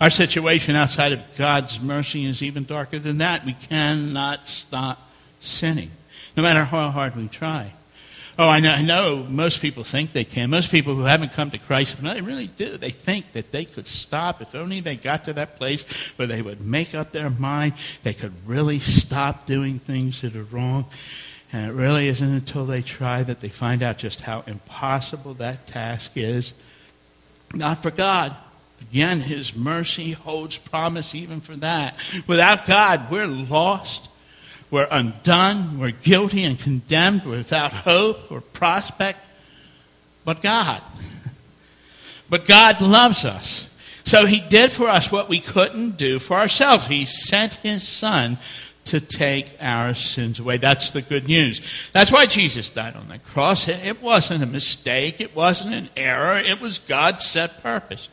Our 0.01 0.11
situation 0.11 0.75
outside 0.77 1.13
of 1.13 1.21
God's 1.37 1.81
mercy 1.81 2.25
is 2.25 2.43
even 2.43 2.65
darker 2.65 2.99
than 2.99 3.19
that. 3.19 3.47
We 3.47 3.53
cannot 3.53 4.49
stop 4.49 5.11
sinning, 5.41 5.91
no 6.37 6.43
matter 6.43 6.65
how 6.65 6.91
hard 6.91 7.17
we 7.17 7.29
try. 7.29 7.73
Oh, 8.41 8.49
I 8.49 8.61
know, 8.61 8.71
I 8.71 8.81
know 8.81 9.17
most 9.29 9.61
people 9.61 9.85
think 9.85 10.15
they 10.15 10.25
can. 10.25 10.49
Most 10.49 10.71
people 10.71 10.95
who 10.95 11.03
haven't 11.03 11.35
come 11.35 11.51
to 11.51 11.59
Christ, 11.59 12.03
no, 12.03 12.15
they 12.15 12.23
really 12.23 12.47
do. 12.47 12.79
They 12.79 12.89
think 12.89 13.35
that 13.35 13.53
they 13.53 13.67
could 13.67 13.87
stop 13.87 14.41
if 14.41 14.55
only 14.55 14.81
they 14.81 14.97
got 14.97 15.27
to 15.27 15.35
that 15.35 15.57
place 15.57 15.83
where 16.17 16.27
they 16.27 16.41
would 16.41 16.63
make 16.63 16.95
up 16.95 17.13
their 17.13 17.29
mind. 17.29 17.75
They 18.03 18.15
could 18.15 18.33
really 18.47 18.79
stop 18.79 19.45
doing 19.45 19.79
things 19.79 20.23
that 20.23 20.35
are 20.35 20.45
wrong. 20.45 20.87
And 21.53 21.71
it 21.71 21.75
really 21.75 22.09
isn't 22.09 22.33
until 22.33 22.65
they 22.65 22.81
try 22.81 23.23
that 23.25 23.43
they 23.43 23.51
find 23.51 23.83
out 23.83 23.99
just 23.99 24.23
how 24.23 24.43
impossible 24.47 25.35
that 25.35 25.67
task 25.67 26.13
is. 26.17 26.55
Not 27.53 27.83
for 27.83 27.91
God. 27.91 28.35
Again, 28.81 29.21
His 29.21 29.55
mercy 29.55 30.13
holds 30.13 30.57
promise 30.57 31.15
even 31.15 31.43
for 31.43 31.57
that. 31.57 31.95
Without 32.27 32.65
God, 32.65 33.11
we're 33.11 33.27
lost. 33.27 34.09
We're 34.71 34.89
undone. 34.91 35.79
We're 35.79 35.91
guilty 35.91 36.45
and 36.45 36.59
condemned. 36.59 37.25
Without 37.25 37.73
hope 37.73 38.31
or 38.31 38.41
prospect. 38.41 39.19
But 40.25 40.43
God. 40.43 40.83
But 42.29 42.47
God 42.47 42.81
loves 42.81 43.25
us. 43.25 43.69
So 44.05 44.27
He 44.27 44.41
did 44.41 44.71
for 44.71 44.89
us 44.89 45.11
what 45.11 45.29
we 45.29 45.41
couldn't 45.41 45.97
do 45.97 46.19
for 46.19 46.37
ourselves. 46.37 46.87
He 46.87 47.05
sent 47.05 47.55
His 47.55 47.87
Son 47.87 48.39
to 48.87 49.01
take 49.01 49.57
our 49.61 49.95
sins 49.95 50.39
away. 50.39 50.57
That's 50.57 50.91
the 50.91 51.03
good 51.03 51.27
news. 51.27 51.61
That's 51.93 52.11
why 52.11 52.27
Jesus 52.27 52.71
died 52.71 52.97
on 52.97 53.09
the 53.09 53.19
cross. 53.19 53.69
It 53.69 54.03
wasn't 54.03 54.43
a 54.43 54.47
mistake. 54.47 55.21
It 55.21 55.37
wasn't 55.37 55.75
an 55.75 55.89
error. 55.97 56.39
It 56.39 56.61
was 56.61 56.79
God's 56.79 57.25
set 57.25 57.63
purpose. 57.63 58.09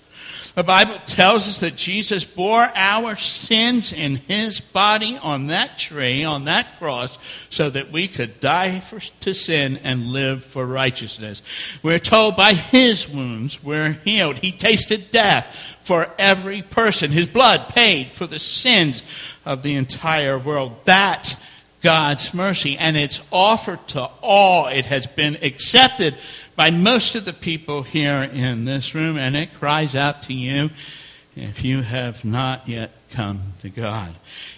The 0.57 0.63
Bible 0.63 0.95
tells 1.05 1.47
us 1.47 1.59
that 1.59 1.75
Jesus 1.75 2.23
bore 2.23 2.67
our 2.73 3.15
sins 3.15 3.93
in 3.93 4.15
his 4.15 4.59
body 4.59 5.15
on 5.21 5.47
that 5.47 5.77
tree, 5.77 6.23
on 6.23 6.45
that 6.45 6.79
cross, 6.79 7.19
so 7.51 7.69
that 7.69 7.91
we 7.91 8.07
could 8.07 8.39
die 8.39 8.79
for, 8.79 8.99
to 9.19 9.35
sin 9.35 9.79
and 9.83 10.07
live 10.07 10.43
for 10.43 10.65
righteousness. 10.65 11.43
We're 11.83 11.99
told 11.99 12.35
by 12.35 12.55
his 12.55 13.07
wounds 13.07 13.63
we're 13.63 13.99
healed. 14.03 14.37
He 14.39 14.51
tasted 14.51 15.11
death 15.11 15.77
for 15.83 16.09
every 16.17 16.63
person. 16.63 17.11
His 17.11 17.27
blood 17.27 17.69
paid 17.69 18.07
for 18.07 18.25
the 18.25 18.39
sins 18.39 19.03
of 19.45 19.61
the 19.61 19.75
entire 19.75 20.39
world. 20.39 20.75
That's 20.85 21.35
God's 21.83 22.33
mercy, 22.33 22.79
and 22.79 22.97
it's 22.97 23.21
offered 23.31 23.87
to 23.89 24.09
all. 24.23 24.69
It 24.69 24.87
has 24.87 25.05
been 25.05 25.37
accepted 25.43 26.15
by 26.57 26.71
most 26.71 27.15
of 27.15 27.23
the 27.23 27.33
people 27.33 27.83
here 27.83 28.23
in 28.23 28.65
this 28.65 28.93
room, 28.95 29.15
and 29.15 29.37
it 29.37 29.53
cries 29.53 29.95
out 29.95 30.23
to 30.23 30.33
you 30.33 30.71
if 31.35 31.63
you 31.63 31.83
have 31.83 32.25
not 32.25 32.67
yet 32.67 32.91
come 33.11 33.53
to 33.61 33.69
God. 33.69 34.15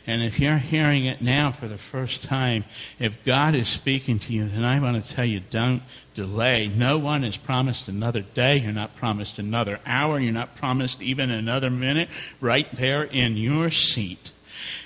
And 0.08 0.24
if 0.24 0.40
you're 0.40 0.58
hearing 0.58 1.06
it 1.06 1.22
now 1.22 1.52
for 1.52 1.68
the 1.68 1.78
first 1.78 2.24
time, 2.24 2.64
if 3.00 3.24
God 3.26 3.54
is 3.54 3.68
speaking 3.68 4.18
to 4.20 4.34
you, 4.34 4.48
then 4.48 4.64
I 4.64 4.80
want 4.80 5.06
to 5.06 5.14
tell 5.14 5.26
you 5.26 5.42
don't 5.42 5.84
delay. 6.16 6.70
No 6.74 6.98
one 6.98 7.26
is 7.26 7.36
promised 7.36 7.90
another 7.90 8.22
day. 8.22 8.58
You're 8.58 8.72
not 8.72 8.96
promised 8.96 9.38
another 9.38 9.82
hour. 9.86 10.22
You're 10.22 10.32
not 10.32 10.56
promised 10.56 11.02
even 11.02 11.30
another 11.30 11.70
minute 11.70 12.08
right 12.40 12.72
there 12.74 13.04
in 13.04 13.36
your 13.36 13.72
seat. 13.72 14.32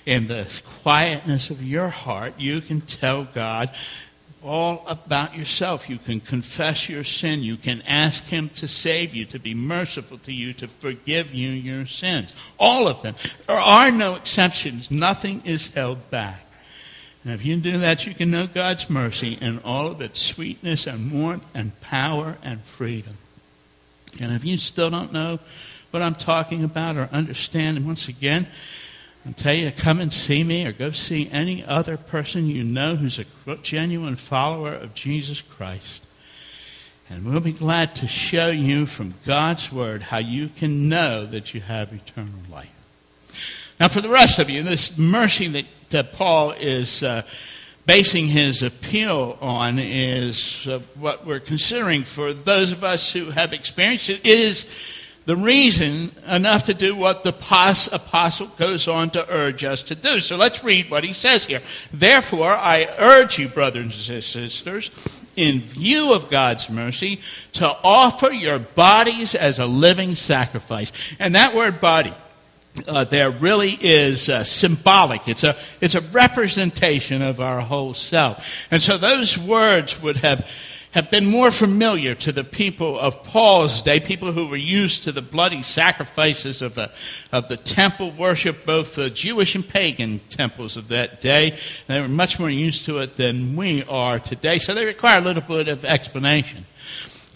In 0.05 0.27
the 0.27 0.51
quietness 0.81 1.51
of 1.51 1.63
your 1.63 1.89
heart, 1.89 2.39
you 2.39 2.59
can 2.59 2.81
tell 2.81 3.23
God, 3.23 3.69
all 4.43 4.83
about 4.87 5.35
yourself. 5.35 5.89
You 5.89 5.97
can 5.97 6.19
confess 6.19 6.89
your 6.89 7.03
sin. 7.03 7.43
You 7.43 7.57
can 7.57 7.81
ask 7.83 8.25
Him 8.25 8.49
to 8.49 8.67
save 8.67 9.13
you, 9.15 9.25
to 9.25 9.39
be 9.39 9.53
merciful 9.53 10.17
to 10.19 10.33
you, 10.33 10.53
to 10.53 10.67
forgive 10.67 11.33
you 11.33 11.49
your 11.49 11.85
sins. 11.85 12.33
All 12.59 12.87
of 12.87 13.01
them. 13.01 13.15
There 13.47 13.57
are 13.57 13.91
no 13.91 14.15
exceptions. 14.15 14.91
Nothing 14.91 15.41
is 15.45 15.73
held 15.73 16.09
back. 16.09 16.45
And 17.23 17.33
if 17.33 17.45
you 17.45 17.55
do 17.57 17.77
that, 17.77 18.05
you 18.05 18.13
can 18.13 18.31
know 18.31 18.47
God's 18.47 18.89
mercy 18.89 19.37
in 19.39 19.59
all 19.59 19.87
of 19.87 20.01
its 20.01 20.21
sweetness 20.21 20.87
and 20.87 21.11
warmth 21.11 21.45
and 21.53 21.79
power 21.79 22.37
and 22.43 22.61
freedom. 22.61 23.17
And 24.21 24.33
if 24.33 24.43
you 24.43 24.57
still 24.57 24.89
don't 24.89 25.13
know 25.13 25.39
what 25.91 26.01
I'm 26.01 26.15
talking 26.15 26.63
about 26.63 26.97
or 26.97 27.07
understand, 27.11 27.85
once 27.85 28.07
again, 28.07 28.47
and 29.25 29.37
tell 29.37 29.53
you 29.53 29.69
to 29.69 29.75
come 29.75 29.99
and 29.99 30.11
see 30.11 30.43
me 30.43 30.65
or 30.65 30.71
go 30.71 30.91
see 30.91 31.29
any 31.31 31.63
other 31.65 31.97
person 31.97 32.47
you 32.47 32.63
know 32.63 32.95
who's 32.95 33.19
a 33.19 33.55
genuine 33.57 34.15
follower 34.15 34.73
of 34.73 34.93
Jesus 34.93 35.41
Christ. 35.41 36.05
And 37.09 37.25
we'll 37.25 37.39
be 37.39 37.53
glad 37.53 37.95
to 37.97 38.07
show 38.07 38.49
you 38.49 38.85
from 38.85 39.13
God's 39.25 39.71
Word 39.71 40.03
how 40.03 40.17
you 40.17 40.49
can 40.49 40.89
know 40.89 41.25
that 41.25 41.53
you 41.53 41.61
have 41.61 41.93
eternal 41.93 42.39
life. 42.51 42.69
Now, 43.79 43.87
for 43.87 44.01
the 44.01 44.09
rest 44.09 44.39
of 44.39 44.49
you, 44.49 44.63
this 44.63 44.97
mercy 44.97 45.47
that, 45.49 45.65
that 45.89 46.13
Paul 46.13 46.51
is 46.51 47.03
uh, 47.03 47.23
basing 47.85 48.27
his 48.27 48.63
appeal 48.63 49.37
on 49.41 49.77
is 49.79 50.67
uh, 50.67 50.79
what 50.95 51.25
we're 51.25 51.39
considering 51.39 52.03
for 52.03 52.33
those 52.33 52.71
of 52.71 52.83
us 52.83 53.11
who 53.11 53.31
have 53.31 53.53
experienced 53.53 54.09
it. 54.09 54.25
It 54.25 54.39
is 54.39 54.75
the 55.25 55.37
reason 55.37 56.11
enough 56.27 56.65
to 56.65 56.73
do 56.73 56.95
what 56.95 57.23
the 57.23 57.29
apostle 57.29 58.47
goes 58.57 58.87
on 58.87 59.09
to 59.11 59.25
urge 59.29 59.63
us 59.63 59.83
to 59.83 59.95
do. 59.95 60.19
So 60.19 60.35
let's 60.35 60.63
read 60.63 60.89
what 60.89 61.03
he 61.03 61.13
says 61.13 61.45
here. 61.45 61.61
Therefore, 61.93 62.51
I 62.51 62.87
urge 62.99 63.39
you, 63.39 63.47
brothers 63.47 64.09
and 64.09 64.23
sisters, 64.23 65.21
in 65.35 65.61
view 65.61 66.13
of 66.13 66.29
God's 66.29 66.69
mercy, 66.69 67.21
to 67.53 67.67
offer 67.83 68.31
your 68.31 68.59
bodies 68.59 69.33
as 69.33 69.59
a 69.59 69.65
living 69.65 70.15
sacrifice. 70.15 70.91
And 71.19 71.35
that 71.35 71.55
word 71.55 71.79
body, 71.79 72.13
uh, 72.87 73.05
there 73.05 73.31
really 73.31 73.77
is 73.79 74.27
uh, 74.27 74.43
symbolic. 74.43 75.27
It's 75.29 75.43
a, 75.43 75.55
it's 75.79 75.95
a 75.95 76.01
representation 76.01 77.21
of 77.21 77.39
our 77.39 77.61
whole 77.61 77.93
self. 77.93 78.67
And 78.71 78.81
so 78.81 78.97
those 78.97 79.37
words 79.37 80.01
would 80.01 80.17
have 80.17 80.47
have 80.93 81.09
been 81.09 81.25
more 81.25 81.49
familiar 81.49 82.13
to 82.13 82.31
the 82.31 82.43
people 82.43 82.99
of 82.99 83.23
Paul's 83.23 83.81
day, 83.81 83.99
people 83.99 84.31
who 84.31 84.47
were 84.47 84.55
used 84.55 85.03
to 85.03 85.11
the 85.11 85.23
bloody 85.23 85.63
sacrifices 85.63 86.61
of 86.61 86.75
the, 86.75 86.91
of 87.31 87.47
the 87.47 87.57
temple 87.57 88.11
worship, 88.11 88.63
both 88.63 88.93
the 88.93 89.09
Jewish 89.09 89.55
and 89.55 89.67
pagan 89.67 90.19
temples 90.29 90.77
of 90.77 90.89
that 90.89 91.19
day. 91.19 91.57
They 91.87 91.99
were 91.99 92.07
much 92.07 92.39
more 92.39 92.49
used 92.49 92.85
to 92.85 92.99
it 92.99 93.17
than 93.17 93.55
we 93.55 93.83
are 93.85 94.19
today, 94.19 94.59
so 94.59 94.75
they 94.75 94.85
require 94.85 95.17
a 95.17 95.23
little 95.23 95.41
bit 95.41 95.67
of 95.67 95.83
explanation. 95.83 96.65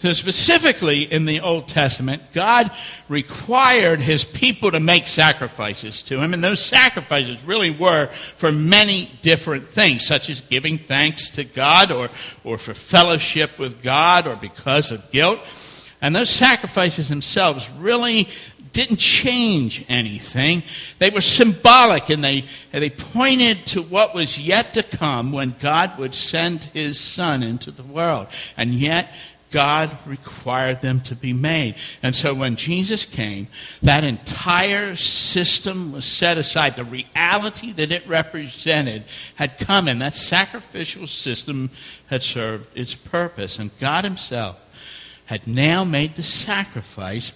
So 0.00 0.12
specifically 0.12 1.02
in 1.02 1.24
the 1.24 1.40
Old 1.40 1.66
Testament, 1.66 2.22
God 2.32 2.70
required 3.08 4.00
his 4.00 4.24
people 4.24 4.70
to 4.70 4.78
make 4.78 5.08
sacrifices 5.08 6.02
to 6.02 6.20
him, 6.20 6.32
and 6.32 6.42
those 6.42 6.64
sacrifices 6.64 7.42
really 7.42 7.70
were 7.70 8.06
for 8.36 8.52
many 8.52 9.10
different 9.22 9.68
things, 9.68 10.06
such 10.06 10.30
as 10.30 10.40
giving 10.40 10.78
thanks 10.78 11.30
to 11.30 11.44
God 11.44 11.90
or, 11.90 12.10
or 12.44 12.58
for 12.58 12.74
fellowship 12.74 13.58
with 13.58 13.82
God 13.82 14.28
or 14.28 14.36
because 14.36 14.92
of 14.92 15.10
guilt. 15.10 15.40
And 16.00 16.14
those 16.14 16.30
sacrifices 16.30 17.08
themselves 17.08 17.68
really 17.80 18.28
didn't 18.72 18.98
change 18.98 19.84
anything. 19.88 20.62
They 21.00 21.10
were 21.10 21.20
symbolic 21.20 22.10
and 22.10 22.22
they, 22.22 22.44
they 22.70 22.90
pointed 22.90 23.66
to 23.68 23.82
what 23.82 24.14
was 24.14 24.38
yet 24.38 24.74
to 24.74 24.84
come 24.84 25.32
when 25.32 25.56
God 25.58 25.98
would 25.98 26.14
send 26.14 26.64
his 26.64 27.00
son 27.00 27.42
into 27.42 27.72
the 27.72 27.82
world. 27.82 28.28
And 28.56 28.74
yet, 28.74 29.12
God 29.50 29.96
required 30.06 30.80
them 30.80 31.00
to 31.02 31.14
be 31.14 31.32
made. 31.32 31.76
And 32.02 32.14
so 32.14 32.34
when 32.34 32.56
Jesus 32.56 33.04
came, 33.04 33.48
that 33.82 34.04
entire 34.04 34.96
system 34.96 35.92
was 35.92 36.04
set 36.04 36.36
aside. 36.38 36.76
The 36.76 36.84
reality 36.84 37.72
that 37.72 37.92
it 37.92 38.06
represented 38.06 39.04
had 39.36 39.58
come, 39.58 39.88
and 39.88 40.02
that 40.02 40.14
sacrificial 40.14 41.06
system 41.06 41.70
had 42.08 42.22
served 42.22 42.66
its 42.76 42.94
purpose. 42.94 43.58
And 43.58 43.76
God 43.78 44.04
Himself 44.04 44.58
had 45.26 45.46
now 45.46 45.84
made 45.84 46.14
the 46.14 46.22
sacrifice, 46.22 47.32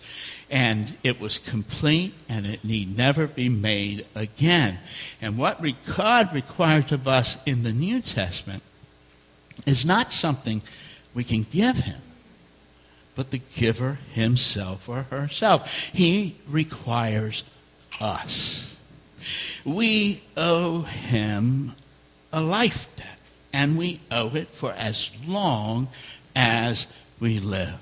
and 0.51 0.97
it 1.03 1.21
was 1.21 1.39
complete, 1.39 2.15
and 2.29 2.47
it 2.47 2.65
need 2.65 2.97
never 2.97 3.27
be 3.27 3.49
made 3.49 4.07
again. 4.15 4.79
And 5.21 5.39
what 5.39 5.63
God 5.97 6.35
requires 6.35 6.93
of 6.93 7.09
us 7.09 7.37
in 7.47 7.63
the 7.63 7.73
New 7.73 8.01
Testament 8.01 8.63
is 9.67 9.85
not 9.85 10.13
something 10.13 10.63
we 11.15 11.25
can 11.25 11.47
give 11.51 11.77
him, 11.77 12.01
but 13.15 13.31
the 13.31 13.41
giver 13.55 13.99
himself 14.13 14.89
or 14.89 15.03
herself. 15.05 15.91
He 15.93 16.37
requires 16.49 17.45
us. 18.01 18.75
We 19.65 20.23
owe 20.37 20.83
him 20.83 21.73
a 22.33 22.41
life 22.41 22.89
debt, 22.97 23.21
and 23.53 23.77
we 23.77 24.01
owe 24.11 24.35
it 24.35 24.49
for 24.49 24.73
as 24.73 25.11
long 25.27 25.89
as 26.35 26.87
we 27.21 27.39
live. 27.39 27.79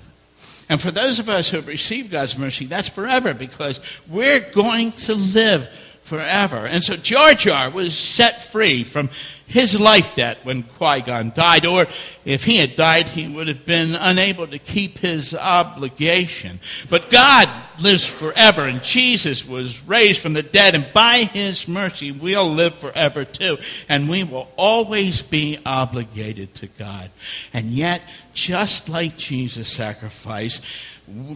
And 0.69 0.81
for 0.81 0.91
those 0.91 1.19
of 1.19 1.27
us 1.27 1.49
who 1.49 1.57
have 1.57 1.67
received 1.67 2.11
God's 2.11 2.37
mercy, 2.37 2.65
that's 2.65 2.87
forever 2.87 3.33
because 3.33 3.79
we're 4.07 4.39
going 4.39 4.91
to 4.93 5.15
live 5.15 5.90
forever. 6.11 6.67
And 6.67 6.83
so 6.83 6.97
Jar 6.97 7.33
Jar 7.35 7.69
was 7.69 7.97
set 7.97 8.43
free 8.43 8.83
from 8.83 9.09
his 9.47 9.79
life 9.79 10.13
debt 10.13 10.39
when 10.43 10.63
Qui 10.63 10.99
Gon 10.99 11.31
died, 11.33 11.65
or 11.65 11.87
if 12.25 12.43
he 12.43 12.57
had 12.57 12.75
died, 12.75 13.07
he 13.07 13.29
would 13.29 13.47
have 13.47 13.65
been 13.65 13.95
unable 13.95 14.45
to 14.47 14.59
keep 14.59 14.99
his 14.99 15.33
obligation. 15.33 16.59
But 16.89 17.09
God 17.09 17.49
lives 17.81 18.05
forever, 18.05 18.63
and 18.63 18.83
Jesus 18.83 19.47
was 19.47 19.81
raised 19.83 20.19
from 20.19 20.33
the 20.33 20.43
dead, 20.43 20.75
and 20.75 20.85
by 20.91 21.19
his 21.19 21.65
mercy, 21.65 22.11
we'll 22.11 22.51
live 22.51 22.75
forever 22.75 23.23
too. 23.23 23.57
And 23.87 24.09
we 24.09 24.25
will 24.25 24.51
always 24.57 25.21
be 25.21 25.59
obligated 25.65 26.53
to 26.55 26.67
God. 26.67 27.09
And 27.53 27.71
yet, 27.71 28.01
just 28.33 28.89
like 28.89 29.15
Jesus' 29.15 29.71
sacrifice, 29.71 30.59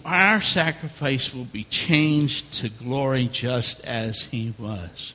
our 0.04 0.42
sacrifice 0.42 1.34
will 1.34 1.46
be 1.46 1.64
changed 1.66 2.52
to 2.54 2.70
glory 2.70 3.28
just 3.32 3.84
as 3.86 4.24
he 4.26 4.54
was. 4.58 5.14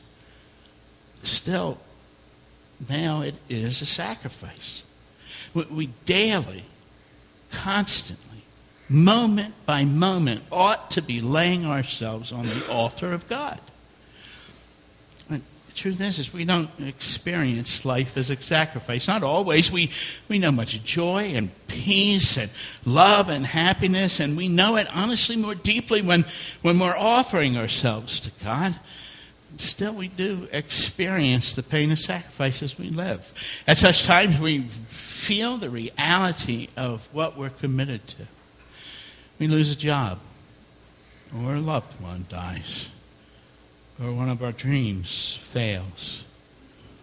Still, 1.22 1.78
now 2.88 3.22
it 3.22 3.34
is 3.48 3.82
a 3.82 3.86
sacrifice. 3.86 4.82
We, 5.54 5.90
daily, 6.04 6.64
constantly, 7.50 8.42
moment 8.88 9.54
by 9.66 9.84
moment, 9.84 10.42
ought 10.50 10.90
to 10.92 11.02
be 11.02 11.20
laying 11.20 11.64
ourselves 11.64 12.32
on 12.32 12.46
the 12.46 12.68
altar 12.70 13.12
of 13.12 13.28
God 13.28 13.60
truth 15.74 16.00
is, 16.00 16.18
is 16.18 16.32
we 16.32 16.44
don't 16.44 16.70
experience 16.78 17.84
life 17.84 18.16
as 18.16 18.30
a 18.30 18.40
sacrifice. 18.40 19.08
Not 19.08 19.22
always. 19.22 19.70
We, 19.70 19.90
we 20.28 20.38
know 20.38 20.52
much 20.52 20.82
joy 20.82 21.32
and 21.34 21.50
peace 21.66 22.36
and 22.36 22.50
love 22.84 23.28
and 23.28 23.46
happiness, 23.46 24.20
and 24.20 24.36
we 24.36 24.48
know 24.48 24.76
it 24.76 24.86
honestly 24.94 25.36
more 25.36 25.54
deeply 25.54 26.02
when, 26.02 26.24
when 26.62 26.78
we're 26.78 26.96
offering 26.96 27.56
ourselves 27.56 28.20
to 28.20 28.30
God. 28.44 28.78
Still, 29.56 29.92
we 29.92 30.08
do 30.08 30.48
experience 30.52 31.54
the 31.54 31.62
pain 31.62 31.90
of 31.90 31.98
sacrifice 31.98 32.62
as 32.62 32.78
we 32.78 32.88
live. 32.90 33.32
At 33.66 33.78
such 33.78 34.04
times, 34.04 34.38
we 34.38 34.62
feel 34.62 35.58
the 35.58 35.70
reality 35.70 36.68
of 36.76 37.08
what 37.12 37.36
we're 37.36 37.50
committed 37.50 38.06
to. 38.08 38.26
We 39.38 39.48
lose 39.48 39.72
a 39.72 39.76
job, 39.76 40.18
or 41.36 41.54
a 41.54 41.60
loved 41.60 42.00
one 42.00 42.26
dies 42.28 42.88
or 44.02 44.12
one 44.12 44.30
of 44.30 44.42
our 44.42 44.52
dreams 44.52 45.38
fails, 45.42 46.24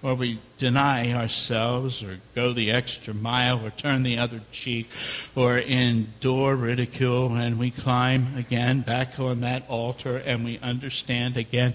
or 0.01 0.15
we 0.15 0.39
deny 0.57 1.11
ourselves, 1.13 2.01
or 2.01 2.19
go 2.33 2.53
the 2.53 2.71
extra 2.71 3.13
mile, 3.13 3.63
or 3.65 3.69
turn 3.71 4.03
the 4.03 4.17
other 4.17 4.41
cheek, 4.51 4.87
or 5.35 5.57
endure 5.57 6.55
ridicule, 6.55 7.35
and 7.35 7.59
we 7.59 7.69
climb 7.69 8.35
again 8.35 8.81
back 8.81 9.19
on 9.19 9.41
that 9.41 9.63
altar, 9.69 10.17
and 10.17 10.43
we 10.43 10.57
understand 10.59 11.37
again 11.37 11.73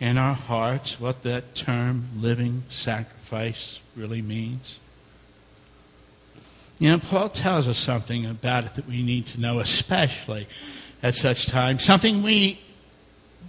in 0.00 0.16
our 0.16 0.34
hearts 0.34 0.98
what 0.98 1.22
that 1.22 1.54
term 1.54 2.08
living 2.16 2.62
sacrifice 2.70 3.80
really 3.94 4.22
means. 4.22 4.78
You 6.78 6.90
know, 6.90 6.98
Paul 6.98 7.28
tells 7.28 7.68
us 7.68 7.78
something 7.78 8.26
about 8.26 8.64
it 8.64 8.74
that 8.74 8.88
we 8.88 9.02
need 9.02 9.26
to 9.28 9.40
know, 9.40 9.60
especially 9.60 10.48
at 11.02 11.14
such 11.14 11.46
times, 11.46 11.84
something 11.84 12.22
we 12.22 12.58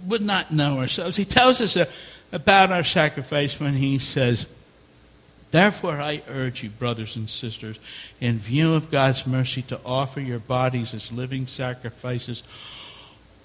would 0.06 0.22
not 0.22 0.52
know 0.52 0.78
ourselves. 0.78 1.16
He 1.16 1.24
tells 1.24 1.60
us 1.60 1.76
uh, 1.76 1.86
about 2.32 2.70
our 2.70 2.84
sacrifice 2.84 3.58
when 3.60 3.74
he 3.74 3.98
says, 3.98 4.46
Therefore, 5.50 6.00
I 6.00 6.22
urge 6.28 6.64
you, 6.64 6.70
brothers 6.70 7.14
and 7.14 7.30
sisters, 7.30 7.78
in 8.20 8.38
view 8.38 8.74
of 8.74 8.90
God's 8.90 9.24
mercy, 9.24 9.62
to 9.62 9.78
offer 9.84 10.20
your 10.20 10.40
bodies 10.40 10.92
as 10.94 11.12
living 11.12 11.46
sacrifices, 11.46 12.42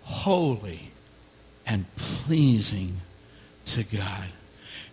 holy 0.04 0.92
and 1.68 1.86
pleasing 1.98 2.96
to 3.68 3.84
God. 3.84 4.30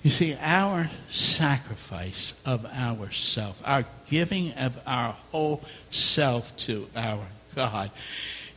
You 0.02 0.10
see, 0.10 0.36
our 0.40 0.90
sacrifice 1.10 2.34
of 2.44 2.66
ourself, 2.66 3.62
our 3.64 3.86
giving 4.08 4.52
of 4.52 4.78
our 4.86 5.16
whole 5.32 5.64
self 5.90 6.54
to 6.58 6.86
our 6.94 7.24
God, 7.54 7.90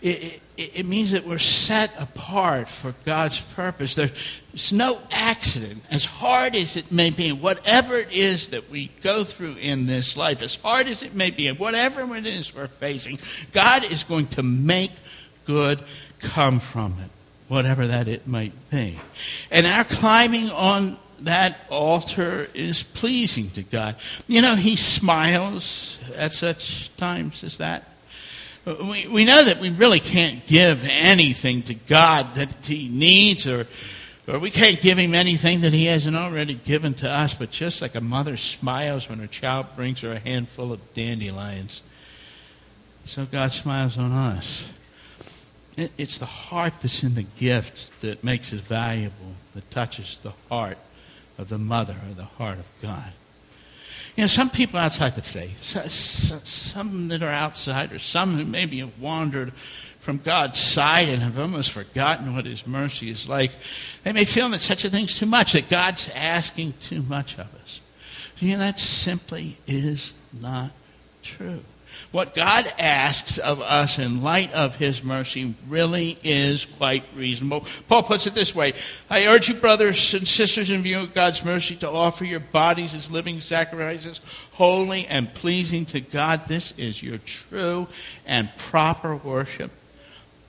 it, 0.02 0.42
it, 0.56 0.80
it, 0.80 0.86
means 0.86 1.12
that 1.12 1.26
we're 1.26 1.40
set 1.40 1.92
apart 2.00 2.70
for 2.70 2.94
God's 3.06 3.40
purpose. 3.40 3.96
There's 3.96 4.72
no 4.72 5.00
accident, 5.12 5.84
as 5.92 6.06
hard 6.06 6.56
as 6.56 6.78
it 6.78 6.92
may 6.92 7.10
be, 7.10 7.32
whatever 7.32 7.98
it 7.98 8.12
is 8.12 8.50
that 8.50 8.70
we 8.70 8.92
go 9.02 9.24
through 9.24 9.56
in 9.56 9.88
this 9.88 10.16
life, 10.16 10.42
as 10.42 10.56
hard 10.56 10.88
as 10.88 11.04
it 11.04 11.14
may 11.14 11.32
be, 11.32 11.52
whatever 11.52 12.16
it 12.16 12.26
is 12.26 12.56
we're 12.56 12.68
facing, 12.68 13.20
God 13.52 13.84
is 13.92 14.04
going 14.04 14.28
to 14.28 14.44
make 14.44 14.92
good 15.46 15.82
come 16.20 16.60
from 16.60 16.96
it, 17.04 17.12
whatever 17.48 17.88
that 17.88 18.08
it 18.08 18.26
might 18.28 18.54
be. 18.70 19.00
And 19.52 19.66
our 19.66 19.84
climbing 19.84 20.50
on 20.50 20.98
that 21.22 21.60
altar 21.70 22.50
is 22.54 22.84
pleasing 22.84 23.50
to 23.52 23.64
God. 23.64 23.96
You 24.28 24.42
know, 24.42 24.56
He 24.56 24.76
smiles 24.76 25.98
at 26.16 26.34
such 26.34 26.96
times 26.96 27.44
as 27.44 27.58
that. 27.58 27.89
We, 28.66 29.08
we 29.08 29.26
know 29.26 29.44
that 29.46 29.60
we 29.60 29.70
really 29.70 30.00
can't 30.00 30.46
give 30.46 30.86
anything 30.86 31.64
to 31.64 31.74
God 31.74 32.36
that 32.36 32.66
He 32.66 32.90
needs, 32.90 33.48
or, 33.48 33.68
or 34.28 34.38
we 34.40 34.52
can't 34.52 34.80
give 34.82 34.98
Him 34.98 35.16
anything 35.16 35.62
that 35.62 35.74
He 35.74 35.86
hasn't 35.86 36.16
already 36.16 36.56
given 36.56 36.94
to 36.96 37.10
us. 37.10 37.34
But 37.34 37.52
just 37.52 37.82
like 37.82 37.96
a 37.96 38.02
mother 38.02 38.38
smiles 38.38 39.10
when 39.10 39.20
her 39.20 39.28
child 39.28 39.68
brings 39.76 40.02
her 40.02 40.12
a 40.12 40.20
handful 40.20 40.74
of 40.74 40.94
dandelions, 40.94 41.82
so 43.06 43.26
God 43.26 43.54
smiles 43.54 43.98
on 43.98 44.12
us. 44.12 44.72
It, 45.78 45.92
it's 45.98 46.18
the 46.18 46.26
heart 46.26 46.74
that's 46.82 47.04
in 47.04 47.16
the 47.16 47.24
gift 47.24 48.02
that 48.02 48.24
makes 48.24 48.52
it 48.54 48.60
valuable, 48.60 49.34
that 49.56 49.72
touches 49.72 50.20
the 50.20 50.34
heart 50.50 50.78
of 51.38 51.48
the 51.50 51.58
mother 51.58 51.96
or 52.10 52.14
the 52.14 52.26
heart 52.26 52.60
of 52.60 52.66
God. 52.82 53.14
You 54.20 54.24
know, 54.24 54.28
some 54.28 54.50
people 54.50 54.78
outside 54.78 55.16
the 55.16 55.22
faith, 55.22 55.64
some 55.64 57.08
that 57.08 57.24
are 57.24 57.32
outsiders, 57.32 58.04
some 58.04 58.34
who 58.34 58.44
maybe 58.44 58.80
have 58.80 59.00
wandered 59.00 59.54
from 60.02 60.18
God's 60.18 60.60
side 60.60 61.08
and 61.08 61.22
have 61.22 61.40
almost 61.40 61.72
forgotten 61.72 62.36
what 62.36 62.44
His 62.44 62.68
mercy 62.68 63.10
is 63.10 63.30
like, 63.30 63.52
they 64.04 64.12
may 64.12 64.26
feel 64.26 64.50
that 64.50 64.60
such 64.60 64.84
a 64.84 64.90
thing's 64.90 65.18
too 65.18 65.26
much, 65.26 65.54
that 65.54 65.70
God's 65.70 66.12
asking 66.14 66.74
too 66.82 67.02
much 67.02 67.36
of 67.36 67.48
us. 67.64 67.80
You 68.40 68.52
know, 68.52 68.58
that 68.58 68.78
simply 68.78 69.58
is 69.66 70.12
not 70.34 70.72
true. 71.24 71.62
What 72.12 72.34
God 72.34 72.66
asks 72.80 73.38
of 73.38 73.62
us 73.62 74.00
in 74.00 74.24
light 74.24 74.52
of 74.54 74.78
his 74.78 75.04
mercy 75.04 75.54
really 75.68 76.18
is 76.24 76.66
quite 76.66 77.04
reasonable. 77.16 77.68
Paul 77.88 78.02
puts 78.02 78.26
it 78.26 78.34
this 78.34 78.56
way 78.56 78.74
I 79.10 79.28
urge 79.28 79.50
you, 79.50 79.56
brothers 79.56 80.14
and 80.16 80.28
sisters, 80.28 80.72
in 80.72 80.82
view 80.82 81.02
of 81.02 81.14
God's 81.14 81.46
mercy, 81.46 81.76
to 81.78 81.90
offer 81.90 82.26
your 82.26 82.40
bodies 82.40 82.96
as 82.96 83.12
living 83.12 83.42
sacrifices, 83.42 84.22
holy 84.54 85.06
and 85.06 85.32
pleasing 85.34 85.86
to 85.88 86.00
God. 86.00 86.48
This 86.48 86.74
is 86.78 87.04
your 87.04 87.20
true 87.20 87.88
and 88.26 88.52
proper 88.58 89.16
worship. 89.16 89.72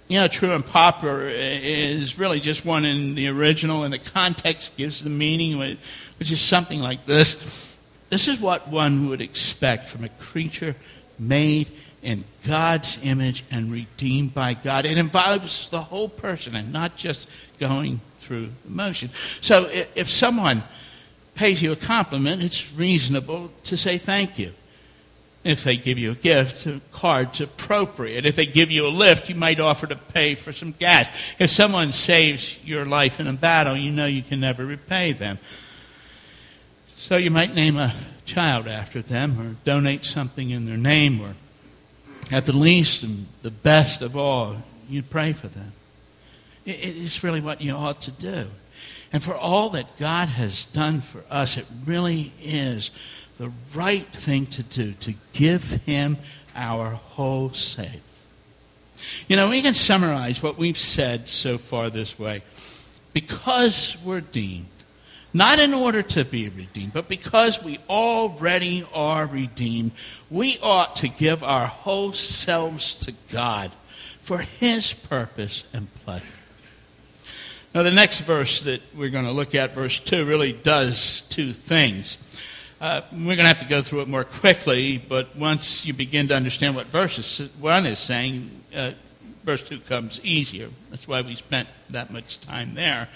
You 0.09 0.21
know, 0.21 0.29
true 0.29 0.53
and 0.53 0.67
proper 0.67 1.23
is 1.23 2.19
really 2.19 2.41
just 2.41 2.65
one 2.65 2.85
in 2.85 3.15
the 3.15 3.29
original, 3.29 3.85
and 3.85 3.93
the 3.93 3.99
context 3.99 4.77
gives 4.77 5.05
the 5.05 5.11
meaning, 5.11 5.59
which 5.59 6.33
is 6.33 6.41
something 6.41 6.81
like 6.81 7.07
this. 7.07 7.77
This 8.09 8.27
is 8.27 8.41
what 8.41 8.67
one 8.69 9.09
would 9.09 9.21
expect 9.21 9.89
from 9.89 10.03
a 10.03 10.09
creature 10.09 10.75
made 11.21 11.71
in 12.03 12.25
God's 12.47 12.99
image 13.03 13.45
and 13.51 13.71
redeemed 13.71 14.33
by 14.35 14.55
God. 14.55 14.87
It 14.87 14.99
involves 14.99 15.69
the 15.69 15.81
whole 15.81 16.09
person 16.09 16.57
and 16.57 16.73
not 16.73 16.97
just 16.97 17.29
going 17.59 18.01
through 18.21 18.49
the 18.65 18.71
motion. 18.71 19.11
So 19.41 19.69
if 19.71 20.09
someone 20.09 20.63
pays 21.35 21.61
you 21.63 21.73
a 21.73 21.77
compliment, 21.77 22.43
it's 22.43 22.73
reasonable 22.73 23.51
to 23.65 23.77
say 23.77 23.99
thank 23.99 24.39
you. 24.39 24.53
If 25.43 25.65
they 25.65 25.79
give 25.79 25.99
you 25.99 26.11
a 26.13 26.15
gift, 26.15 26.67
a 26.67 26.83
card's 26.93 27.41
appropriate. 27.41 28.27
If 28.27 28.37
they 28.37 28.45
give 28.45 28.71
you 28.71 28.87
a 28.87 28.89
lift, 28.89 29.31
you 29.31 29.35
might 29.35 29.59
offer 29.59 29.87
to 29.87 29.97
pay 29.97 30.35
for 30.35 30.53
some 30.53 30.73
gas. 30.73 31.35
If 31.39 31.49
someone 31.49 31.93
saves 31.93 32.59
your 32.63 32.85
life 32.85 33.19
in 33.19 33.27
a 33.27 33.33
battle, 33.33 33.75
you 33.75 33.91
know 33.91 34.05
you 34.05 34.23
can 34.23 34.41
never 34.41 34.67
repay 34.67 35.13
them. 35.13 35.39
So 37.01 37.17
you 37.17 37.31
might 37.31 37.55
name 37.55 37.79
a 37.79 37.95
child 38.27 38.69
after 38.69 39.01
them 39.01 39.41
or 39.41 39.57
donate 39.65 40.05
something 40.05 40.51
in 40.51 40.67
their 40.67 40.77
name 40.77 41.23
or 41.23 41.35
at 42.31 42.45
the 42.45 42.55
least 42.55 43.03
and 43.03 43.27
the 43.41 43.51
best 43.51 44.03
of 44.03 44.19
all, 44.19 44.57
you 44.87 45.03
pray 45.03 45.33
for 45.33 45.49
them. 45.49 45.73
It 46.67 46.79
is 46.79 47.25
really 47.25 47.41
what 47.41 47.63
you 47.63 47.73
ought 47.73 48.03
to 48.03 48.11
do. 48.11 48.49
And 49.15 49.23
for 49.23 49.35
all 49.35 49.71
that 49.71 49.99
God 49.99 50.29
has 50.29 50.67
done 50.67 51.01
for 51.01 51.25
us, 51.31 51.57
it 51.57 51.65
really 51.87 52.35
is 52.43 52.91
the 53.39 53.51
right 53.75 54.07
thing 54.07 54.45
to 54.47 54.63
do 54.63 54.93
to 54.93 55.15
give 55.33 55.71
Him 55.87 56.19
our 56.55 56.91
whole 56.91 57.49
self. 57.51 57.97
You 59.27 59.37
know, 59.37 59.49
we 59.49 59.63
can 59.63 59.75
summarize 59.75 60.43
what 60.43 60.59
we've 60.59 60.79
said 60.79 61.29
so 61.29 61.57
far 61.57 61.89
this 61.89 62.19
way. 62.19 62.43
Because 63.15 63.97
we're 64.05 64.21
deemed, 64.21 64.67
not 65.33 65.59
in 65.59 65.73
order 65.73 66.03
to 66.03 66.25
be 66.25 66.49
redeemed, 66.49 66.93
but 66.93 67.09
because 67.09 67.63
we 67.63 67.79
already 67.89 68.87
are 68.93 69.27
redeemed, 69.27 69.93
we 70.31 70.59
ought 70.63 70.97
to 70.97 71.09
give 71.09 71.43
our 71.43 71.67
whole 71.67 72.13
selves 72.13 72.95
to 72.95 73.13
God 73.31 73.71
for 74.23 74.39
His 74.39 74.93
purpose 74.93 75.65
and 75.73 75.93
pleasure. 76.05 76.25
Now, 77.75 77.85
the 77.85 77.93
next 77.93 78.21
verse 78.21 78.63
that 78.63 78.83
we're 78.97 79.11
going 79.11 79.27
to 79.27 79.33
look 79.33 79.55
at, 79.55 79.75
verse 79.75 80.01
2, 80.01 80.25
really 80.25 80.53
does 80.53 81.21
two 81.23 81.53
things. 81.53 82.19
Uh, 82.81 83.03
we're 83.13 83.37
going 83.37 83.39
to 83.39 83.45
have 83.45 83.61
to 83.61 83.69
go 83.69 83.83
through 83.83 84.01
it 84.01 84.09
more 84.09 84.25
quickly, 84.25 84.99
but 84.99 85.37
once 85.37 85.87
you 85.87 85.93
begin 85.93 86.27
to 86.29 86.35
understand 86.35 86.75
what 86.75 86.87
verse 86.87 87.39
1 87.39 87.87
is 87.87 87.99
saying, 88.01 88.51
uh, 88.75 88.91
verse 89.45 89.63
2 89.69 89.81
comes 89.81 90.21
easier. 90.25 90.71
That's 90.91 91.07
why 91.07 91.21
we 91.21 91.37
spent 91.37 91.69
that 91.91 92.11
much 92.11 92.41
time 92.41 92.75
there. 92.75 93.09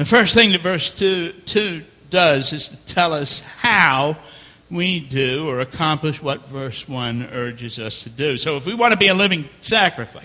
The 0.00 0.06
first 0.06 0.32
thing 0.32 0.52
that 0.52 0.62
verse 0.62 0.88
2, 0.88 1.30
2 1.44 1.84
does 2.08 2.54
is 2.54 2.68
to 2.68 2.76
tell 2.86 3.12
us 3.12 3.40
how 3.58 4.16
we 4.70 4.98
do 4.98 5.46
or 5.46 5.60
accomplish 5.60 6.22
what 6.22 6.48
verse 6.48 6.88
1 6.88 7.28
urges 7.30 7.78
us 7.78 8.04
to 8.04 8.08
do. 8.08 8.38
So 8.38 8.56
if 8.56 8.64
we 8.64 8.72
want 8.72 8.92
to 8.92 8.96
be 8.96 9.08
a 9.08 9.14
living 9.14 9.46
sacrifice, 9.60 10.24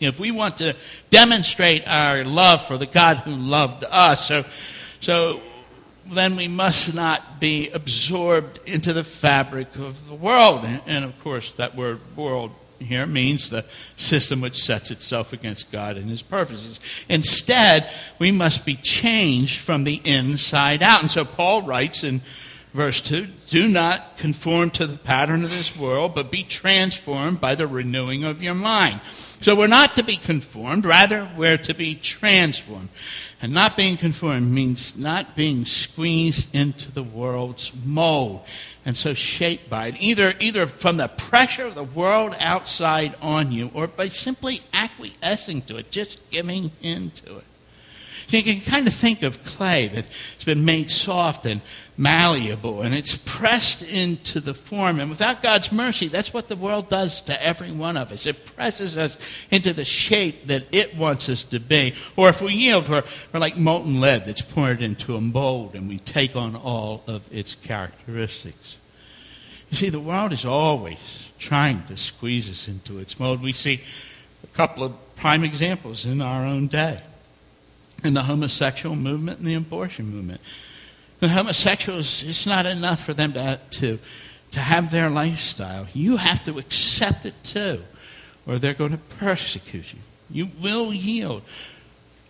if 0.00 0.18
we 0.18 0.32
want 0.32 0.56
to 0.56 0.74
demonstrate 1.10 1.86
our 1.86 2.24
love 2.24 2.66
for 2.66 2.78
the 2.78 2.86
God 2.86 3.18
who 3.18 3.30
loved 3.30 3.84
us, 3.88 4.26
so, 4.26 4.44
so 5.00 5.40
then 6.06 6.34
we 6.34 6.48
must 6.48 6.92
not 6.92 7.38
be 7.38 7.70
absorbed 7.70 8.58
into 8.66 8.92
the 8.92 9.04
fabric 9.04 9.72
of 9.76 10.08
the 10.08 10.16
world. 10.16 10.64
And, 10.64 10.82
and 10.84 11.04
of 11.04 11.16
course, 11.20 11.52
that 11.52 11.76
word 11.76 12.00
world 12.16 12.50
here 12.78 13.06
means 13.06 13.50
the 13.50 13.64
system 13.96 14.40
which 14.40 14.62
sets 14.62 14.90
itself 14.90 15.32
against 15.32 15.72
God 15.72 15.96
and 15.96 16.10
his 16.10 16.22
purposes. 16.22 16.80
Instead, 17.08 17.90
we 18.18 18.30
must 18.30 18.66
be 18.66 18.76
changed 18.76 19.58
from 19.58 19.84
the 19.84 20.00
inside 20.04 20.82
out. 20.82 21.00
And 21.00 21.10
so 21.10 21.24
Paul 21.24 21.62
writes 21.62 22.04
in 22.04 22.20
verse 22.76 23.00
2 23.00 23.26
Do 23.48 23.68
not 23.68 24.18
conform 24.18 24.70
to 24.70 24.86
the 24.86 24.98
pattern 24.98 25.42
of 25.42 25.50
this 25.50 25.76
world, 25.76 26.14
but 26.14 26.30
be 26.30 26.44
transformed 26.44 27.40
by 27.40 27.54
the 27.54 27.66
renewing 27.66 28.24
of 28.24 28.42
your 28.42 28.54
mind. 28.54 29.00
So 29.04 29.54
we're 29.54 29.66
not 29.66 29.96
to 29.96 30.04
be 30.04 30.16
conformed, 30.16 30.84
rather, 30.84 31.28
we're 31.36 31.58
to 31.58 31.74
be 31.74 31.94
transformed. 31.94 32.88
And 33.40 33.52
not 33.52 33.76
being 33.76 33.96
conformed 33.96 34.50
means 34.50 34.96
not 34.96 35.36
being 35.36 35.66
squeezed 35.66 36.54
into 36.54 36.90
the 36.90 37.02
world's 37.02 37.72
mold 37.84 38.44
and 38.86 38.96
so 38.96 39.12
shaped 39.14 39.68
by 39.68 39.88
it, 39.88 39.96
either, 39.98 40.32
either 40.38 40.64
from 40.64 40.96
the 40.96 41.08
pressure 41.08 41.66
of 41.66 41.74
the 41.74 41.82
world 41.82 42.36
outside 42.38 43.16
on 43.20 43.50
you 43.50 43.68
or 43.74 43.88
by 43.88 44.08
simply 44.08 44.60
acquiescing 44.72 45.60
to 45.62 45.76
it, 45.76 45.90
just 45.90 46.30
giving 46.30 46.70
in 46.80 47.10
to 47.10 47.38
it. 47.38 47.44
So 48.28 48.36
you 48.36 48.42
can 48.42 48.60
kind 48.60 48.88
of 48.88 48.94
think 48.94 49.22
of 49.22 49.44
clay 49.44 49.86
that's 49.86 50.44
been 50.44 50.64
made 50.64 50.90
soft 50.90 51.46
and 51.46 51.60
malleable 51.96 52.82
and 52.82 52.92
it's 52.92 53.16
pressed 53.16 53.82
into 53.82 54.40
the 54.40 54.52
form. 54.52 54.98
And 54.98 55.08
without 55.08 55.44
God's 55.44 55.70
mercy, 55.70 56.08
that's 56.08 56.34
what 56.34 56.48
the 56.48 56.56
world 56.56 56.90
does 56.90 57.20
to 57.22 57.42
every 57.44 57.70
one 57.70 57.96
of 57.96 58.10
us. 58.10 58.26
It 58.26 58.44
presses 58.56 58.96
us 58.96 59.16
into 59.52 59.72
the 59.72 59.84
shape 59.84 60.48
that 60.48 60.64
it 60.72 60.96
wants 60.96 61.28
us 61.28 61.44
to 61.44 61.60
be. 61.60 61.94
Or 62.16 62.28
if 62.28 62.42
we 62.42 62.52
yield, 62.52 62.88
we're, 62.88 63.04
we're 63.32 63.40
like 63.40 63.56
molten 63.56 64.00
lead 64.00 64.26
that's 64.26 64.42
poured 64.42 64.82
into 64.82 65.14
a 65.14 65.20
mold 65.20 65.76
and 65.76 65.88
we 65.88 66.00
take 66.00 66.34
on 66.34 66.56
all 66.56 67.04
of 67.06 67.22
its 67.32 67.54
characteristics. 67.54 68.76
You 69.70 69.76
see, 69.76 69.88
the 69.88 70.00
world 70.00 70.32
is 70.32 70.44
always 70.44 71.28
trying 71.38 71.84
to 71.84 71.96
squeeze 71.96 72.50
us 72.50 72.66
into 72.66 72.98
its 72.98 73.20
mold. 73.20 73.40
We 73.40 73.52
see 73.52 73.82
a 74.42 74.48
couple 74.48 74.82
of 74.82 74.94
prime 75.14 75.44
examples 75.44 76.04
in 76.04 76.20
our 76.20 76.44
own 76.44 76.66
day 76.66 76.98
in 78.04 78.14
the 78.14 78.22
homosexual 78.22 78.96
movement 78.96 79.38
and 79.38 79.46
the 79.46 79.54
abortion 79.54 80.06
movement. 80.06 80.40
The 81.20 81.28
homosexuals, 81.28 82.22
it's 82.22 82.46
not 82.46 82.66
enough 82.66 83.04
for 83.04 83.14
them 83.14 83.32
to, 83.34 83.58
to, 83.70 83.98
to 84.52 84.60
have 84.60 84.90
their 84.90 85.08
lifestyle. 85.08 85.86
You 85.92 86.18
have 86.18 86.44
to 86.44 86.58
accept 86.58 87.24
it 87.24 87.34
too, 87.42 87.82
or 88.46 88.58
they're 88.58 88.74
going 88.74 88.92
to 88.92 88.98
persecute 88.98 89.94
you. 89.94 90.00
You 90.30 90.50
will 90.60 90.92
yield 90.92 91.42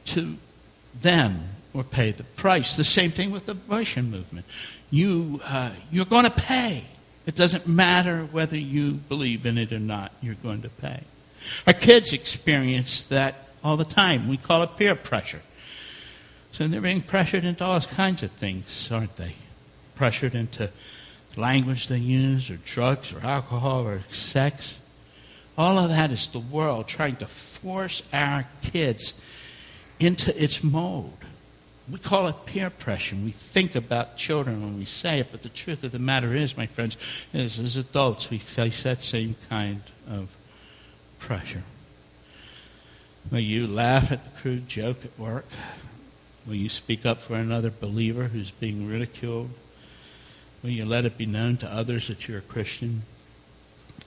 to 0.06 0.36
them 1.00 1.48
or 1.74 1.82
pay 1.82 2.12
the 2.12 2.24
price. 2.24 2.76
The 2.76 2.84
same 2.84 3.10
thing 3.10 3.30
with 3.30 3.46
the 3.46 3.52
abortion 3.52 4.10
movement. 4.10 4.46
You, 4.90 5.40
uh, 5.44 5.72
you're 5.90 6.04
going 6.04 6.24
to 6.24 6.30
pay. 6.30 6.84
It 7.26 7.34
doesn't 7.34 7.66
matter 7.66 8.24
whether 8.30 8.56
you 8.56 8.92
believe 8.92 9.44
in 9.46 9.58
it 9.58 9.72
or 9.72 9.80
not, 9.80 10.12
you're 10.22 10.36
going 10.36 10.62
to 10.62 10.68
pay. 10.68 11.02
Our 11.66 11.72
kids 11.72 12.12
experience 12.12 13.02
that 13.04 13.48
all 13.64 13.76
the 13.76 13.84
time. 13.84 14.28
We 14.28 14.36
call 14.36 14.62
it 14.62 14.76
peer 14.76 14.94
pressure. 14.94 15.42
So 16.56 16.66
they're 16.66 16.80
being 16.80 17.02
pressured 17.02 17.44
into 17.44 17.62
all 17.62 17.78
kinds 17.82 18.22
of 18.22 18.30
things, 18.30 18.88
aren't 18.90 19.14
they? 19.18 19.32
Pressured 19.94 20.34
into 20.34 20.70
language 21.36 21.88
they 21.88 21.98
use, 21.98 22.50
or 22.50 22.56
drugs, 22.56 23.12
or 23.12 23.20
alcohol, 23.20 23.86
or 23.86 24.04
sex. 24.10 24.78
All 25.58 25.76
of 25.76 25.90
that 25.90 26.10
is 26.10 26.28
the 26.28 26.38
world 26.38 26.88
trying 26.88 27.16
to 27.16 27.26
force 27.26 28.02
our 28.10 28.46
kids 28.62 29.12
into 30.00 30.42
its 30.42 30.64
mold. 30.64 31.18
We 31.92 31.98
call 31.98 32.26
it 32.26 32.46
peer 32.46 32.70
pressure. 32.70 33.16
We 33.16 33.32
think 33.32 33.76
about 33.76 34.16
children 34.16 34.62
when 34.62 34.78
we 34.78 34.86
say 34.86 35.20
it, 35.20 35.28
but 35.30 35.42
the 35.42 35.50
truth 35.50 35.84
of 35.84 35.92
the 35.92 35.98
matter 35.98 36.34
is, 36.34 36.56
my 36.56 36.66
friends, 36.66 36.96
is 37.34 37.58
as 37.58 37.76
adults 37.76 38.30
we 38.30 38.38
face 38.38 38.82
that 38.84 39.02
same 39.02 39.36
kind 39.50 39.82
of 40.08 40.34
pressure. 41.18 41.64
Will 43.30 43.40
you 43.40 43.66
laugh 43.66 44.10
at 44.10 44.24
the 44.24 44.40
crude 44.40 44.70
joke 44.70 45.04
at 45.04 45.18
work? 45.18 45.44
Will 46.46 46.54
you 46.54 46.68
speak 46.68 47.04
up 47.04 47.20
for 47.20 47.34
another 47.34 47.70
believer 47.70 48.24
who's 48.24 48.50
being 48.50 48.88
ridiculed? 48.88 49.50
Will 50.62 50.70
you 50.70 50.86
let 50.86 51.04
it 51.04 51.18
be 51.18 51.26
known 51.26 51.56
to 51.58 51.68
others 51.68 52.08
that 52.08 52.28
you're 52.28 52.38
a 52.38 52.42
Christian? 52.42 53.02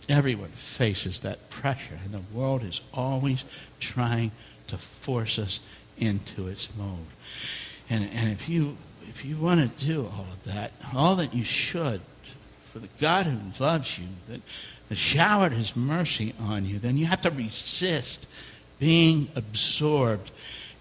Everyone 0.08 0.50
faces 0.50 1.22
that 1.22 1.50
pressure, 1.50 2.00
and 2.04 2.14
the 2.14 2.38
world 2.38 2.64
is 2.64 2.82
always 2.94 3.46
trying 3.80 4.32
to 4.68 4.78
force 4.78 5.38
us 5.38 5.60
into 5.98 6.48
its 6.48 6.70
mold. 6.78 7.06
And, 7.90 8.10
and 8.14 8.32
if 8.32 8.48
you 8.48 8.78
if 9.10 9.26
you 9.26 9.38
want 9.38 9.60
to 9.60 9.86
do 9.86 10.04
all 10.06 10.28
of 10.32 10.44
that, 10.46 10.72
all 10.96 11.16
that 11.16 11.34
you 11.34 11.44
should, 11.44 12.00
for 12.72 12.80
the 12.80 12.90
God 13.02 13.26
who 13.26 13.40
loves 13.62 13.98
you, 13.98 14.06
that 14.30 14.42
has 14.90 15.00
showered 15.00 15.52
his 15.52 15.76
mercy 15.76 16.36
on 16.40 16.66
you, 16.66 16.78
then 16.78 16.96
you 16.96 17.08
have 17.08 17.22
to 17.22 17.32
resist 17.32 18.28
being 18.78 19.30
absorbed 19.36 20.32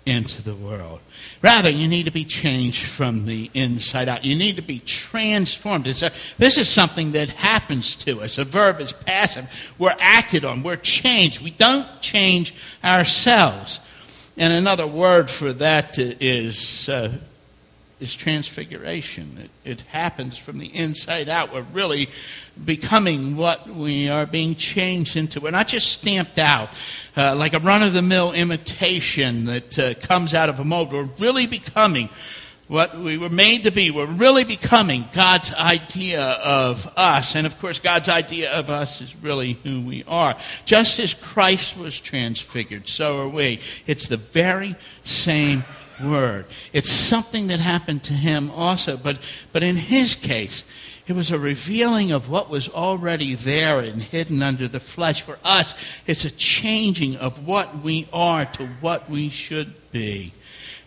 into 0.09 0.43
the 0.43 0.55
world. 0.55 1.01
Rather, 1.43 1.69
you 1.69 1.87
need 1.87 2.05
to 2.05 2.11
be 2.11 2.25
changed 2.25 2.87
from 2.87 3.27
the 3.27 3.51
inside 3.53 4.09
out. 4.09 4.25
You 4.25 4.37
need 4.37 4.57
to 4.57 4.63
be 4.63 4.81
transformed. 4.81 5.87
A, 5.87 6.11
this 6.39 6.57
is 6.57 6.69
something 6.69 7.13
that 7.13 7.31
happens 7.31 7.95
to 7.97 8.23
us. 8.23 8.39
A 8.39 8.45
verb 8.45 8.81
is 8.81 8.93
passive. 8.93 9.47
We're 9.79 9.95
acted 10.01 10.45
on. 10.45 10.63
We're 10.63 10.77
changed. 10.77 11.43
We 11.43 11.51
don't 11.51 11.87
change 12.01 12.55
ourselves. 12.83 13.81
And 14.39 14.53
another 14.53 14.87
word 14.87 15.29
for 15.29 15.53
that 15.53 15.99
is 15.99 16.89
uh, 16.89 17.13
is 18.01 18.15
transfiguration. 18.15 19.51
It, 19.65 19.71
it, 19.73 19.81
happens 19.83 20.39
from 20.39 20.59
the 20.59 20.69
inside 20.75 21.29
out. 21.29 21.53
We're 21.53 21.63
really 21.63 22.09
becoming 22.65 23.37
what 23.37 23.69
we 23.69 24.09
are 24.09 24.25
being 24.25 24.55
changed 24.55 25.17
into. 25.17 25.41
We're 25.41 25.51
not 25.51 25.67
just 25.67 25.93
stamped 25.93 26.39
out 26.39 26.71
uh, 27.19 27.35
like 27.35 27.53
a 27.53 27.59
run 27.59 27.83
of 27.83 27.93
the 27.93 28.01
mill 28.01 28.31
imitation 28.31 29.47
that 29.47 29.77
uh, 29.77 29.95
comes 29.95 30.35
out 30.35 30.49
of 30.49 30.61
a 30.61 30.65
mold. 30.65 30.93
We're 30.93 31.03
really 31.19 31.49
becoming 31.49 32.09
what 32.69 32.97
we 32.97 33.19
were 33.19 33.29
made 33.29 33.65
to 33.65 33.73
be. 33.73 33.91
We're 33.91 34.07
really 34.07 34.45
becoming 34.45 35.05
God's 35.13 35.53
idea 35.53 36.23
of 36.23 36.89
us. 36.97 37.35
And 37.35 37.45
of 37.45 37.59
course, 37.59 37.81
God's 37.81 38.09
idea 38.09 38.53
of 38.53 38.71
us 38.71 39.01
is 39.01 39.17
really 39.17 39.55
who 39.65 39.81
we 39.81 40.05
are. 40.07 40.37
Just 40.65 41.01
as 41.01 41.13
Christ 41.13 41.77
was 41.77 41.99
transfigured, 41.99 42.89
so 42.89 43.19
are 43.19 43.29
we. 43.29 43.59
It's 43.87 44.07
the 44.07 44.17
very 44.17 44.77
same 45.03 45.65
word. 46.01 46.45
It's 46.73 46.91
something 46.91 47.49
that 47.49 47.59
happened 47.59 48.05
to 48.05 48.15
him 48.15 48.51
also, 48.53 48.97
but, 48.97 49.19
but 49.53 49.65
in 49.65 49.75
his 49.75 50.15
case, 50.15 50.63
it 51.09 51.17
was 51.17 51.31
a 51.31 51.39
revealing 51.39 52.13
of 52.13 52.29
what 52.29 52.51
was 52.51 52.69
already 52.69 53.35
there 53.35 53.81
and 53.81 54.03
hidden 54.03 54.43
under 54.43 54.69
the 54.69 54.79
flesh. 54.79 55.23
For 55.23 55.39
us, 55.43 55.75
it's 56.07 56.27
a 56.27 56.31
changing 56.31 57.17
of 57.17 57.47
what 57.47 57.79
we 57.79 58.07
are 58.13 58.45
to 58.45 58.67
what 58.81 59.09
we 59.09 59.31
should 59.31 59.91
be. 59.91 60.35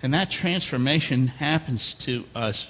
And 0.03 0.13
that 0.13 0.29
transformation 0.29 1.27
happens 1.27 1.95
to 1.95 2.25
us 2.35 2.67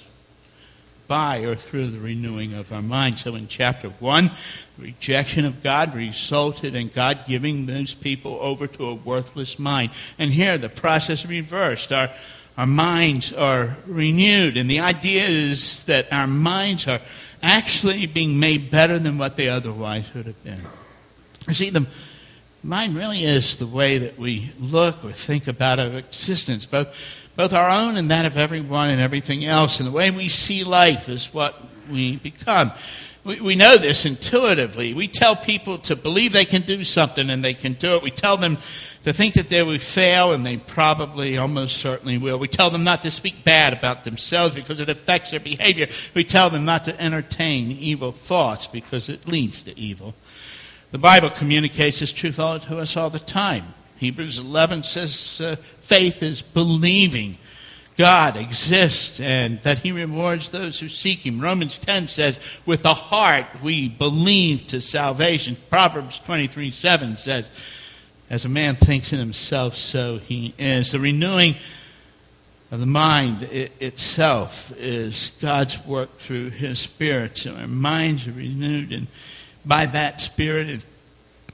by 1.06 1.40
or 1.40 1.54
through 1.54 1.88
the 1.88 2.00
renewing 2.00 2.54
of 2.54 2.72
our 2.72 2.80
mind. 2.80 3.18
So 3.18 3.34
in 3.34 3.48
chapter 3.48 3.90
1, 3.90 4.30
the 4.78 4.84
rejection 4.84 5.44
of 5.44 5.62
God 5.62 5.94
resulted 5.94 6.74
in 6.74 6.88
God 6.88 7.24
giving 7.26 7.66
those 7.66 7.92
people 7.92 8.38
over 8.40 8.66
to 8.66 8.86
a 8.86 8.94
worthless 8.94 9.58
mind. 9.58 9.90
And 10.18 10.32
here 10.32 10.56
the 10.56 10.70
process 10.70 11.26
reversed. 11.26 11.92
Our, 11.92 12.08
our 12.56 12.66
minds 12.66 13.30
are 13.30 13.76
renewed. 13.86 14.56
And 14.56 14.70
the 14.70 14.80
idea 14.80 15.24
is 15.24 15.84
that 15.84 16.10
our 16.10 16.26
minds 16.26 16.88
are 16.88 17.00
actually 17.42 18.06
being 18.06 18.38
made 18.38 18.70
better 18.70 18.98
than 18.98 19.18
what 19.18 19.36
they 19.36 19.48
otherwise 19.48 20.04
would 20.14 20.26
have 20.26 20.44
been. 20.44 20.60
You 21.48 21.54
see, 21.54 21.70
the 21.70 21.86
mind 22.62 22.94
really 22.94 23.24
is 23.24 23.56
the 23.56 23.66
way 23.66 23.98
that 23.98 24.18
we 24.18 24.52
look 24.60 25.04
or 25.04 25.12
think 25.12 25.48
about 25.48 25.78
our 25.78 25.98
existence, 25.98 26.66
both 26.66 26.88
both 27.34 27.52
our 27.52 27.70
own 27.70 27.96
and 27.96 28.10
that 28.10 28.26
of 28.26 28.36
everyone 28.36 28.90
and 28.90 29.00
everything 29.00 29.44
else. 29.44 29.80
And 29.80 29.86
the 29.86 29.92
way 29.92 30.10
we 30.10 30.28
see 30.28 30.64
life 30.64 31.08
is 31.08 31.32
what 31.32 31.60
we 31.90 32.16
become. 32.16 32.72
We, 33.24 33.40
we 33.40 33.54
know 33.54 33.76
this 33.76 34.04
intuitively. 34.04 34.94
We 34.94 35.06
tell 35.06 35.36
people 35.36 35.78
to 35.78 35.94
believe 35.94 36.32
they 36.32 36.44
can 36.44 36.62
do 36.62 36.82
something 36.82 37.30
and 37.30 37.44
they 37.44 37.54
can 37.54 37.74
do 37.74 37.94
it. 37.94 38.02
We 38.02 38.10
tell 38.10 38.36
them 38.36 38.58
to 39.04 39.12
think 39.12 39.34
that 39.34 39.48
they 39.48 39.62
will 39.62 39.78
fail 39.78 40.32
and 40.32 40.44
they 40.44 40.56
probably 40.56 41.38
almost 41.38 41.76
certainly 41.76 42.18
will. 42.18 42.38
We 42.38 42.48
tell 42.48 42.70
them 42.70 42.82
not 42.82 43.02
to 43.02 43.10
speak 43.10 43.44
bad 43.44 43.72
about 43.72 44.04
themselves 44.04 44.54
because 44.54 44.80
it 44.80 44.88
affects 44.88 45.30
their 45.30 45.40
behavior. 45.40 45.86
We 46.14 46.24
tell 46.24 46.50
them 46.50 46.64
not 46.64 46.84
to 46.86 47.00
entertain 47.00 47.70
evil 47.70 48.10
thoughts 48.12 48.66
because 48.66 49.08
it 49.08 49.28
leads 49.28 49.62
to 49.64 49.78
evil. 49.78 50.14
The 50.90 50.98
Bible 50.98 51.30
communicates 51.30 52.00
this 52.00 52.12
truth 52.12 52.38
all 52.38 52.58
to 52.58 52.78
us 52.78 52.96
all 52.96 53.08
the 53.08 53.18
time. 53.18 53.74
Hebrews 53.98 54.38
11 54.38 54.82
says 54.82 55.40
uh, 55.40 55.56
faith 55.78 56.24
is 56.24 56.42
believing 56.42 57.36
God 57.96 58.36
exists 58.36 59.20
and 59.20 59.62
that 59.62 59.78
He 59.78 59.92
rewards 59.92 60.50
those 60.50 60.80
who 60.80 60.88
seek 60.88 61.26
Him. 61.26 61.40
Romans 61.40 61.78
10 61.78 62.08
says, 62.08 62.38
with 62.64 62.82
the 62.82 62.94
heart 62.94 63.46
we 63.62 63.88
believe 63.88 64.66
to 64.68 64.80
salvation. 64.80 65.56
Proverbs 65.68 66.18
23 66.20 66.70
7 66.70 67.16
says, 67.18 67.48
as 68.32 68.46
a 68.46 68.48
man 68.48 68.76
thinks 68.76 69.12
in 69.12 69.18
himself, 69.18 69.76
so 69.76 70.16
he 70.16 70.54
is. 70.56 70.92
The 70.92 70.98
renewing 70.98 71.54
of 72.70 72.80
the 72.80 72.86
mind 72.86 73.42
it, 73.42 73.72
itself 73.78 74.72
is 74.78 75.32
God's 75.38 75.84
work 75.84 76.18
through 76.18 76.48
His 76.48 76.80
Spirit. 76.80 77.36
So 77.36 77.54
our 77.54 77.66
minds 77.66 78.26
are 78.26 78.32
renewed, 78.32 78.90
and 78.90 79.06
by 79.66 79.84
that 79.84 80.22
Spirit, 80.22 80.70
it 80.70 80.80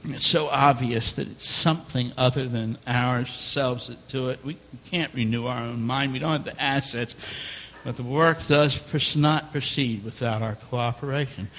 it's 0.05 0.27
so 0.27 0.47
obvious 0.47 1.13
that 1.13 1.27
it's 1.27 1.47
something 1.47 2.11
other 2.17 2.47
than 2.47 2.77
ourselves 2.87 3.87
that 3.87 4.07
do 4.07 4.29
it. 4.29 4.39
We 4.43 4.57
can't 4.89 5.13
renew 5.13 5.47
our 5.47 5.61
own 5.61 5.81
mind. 5.81 6.13
We 6.13 6.19
don't 6.19 6.31
have 6.31 6.43
the 6.45 6.61
assets. 6.61 7.15
But 7.83 7.95
the 7.97 8.03
work 8.03 8.45
does 8.45 9.15
not 9.15 9.51
proceed 9.51 10.03
without 10.03 10.41
our 10.41 10.55
cooperation. 10.55 11.49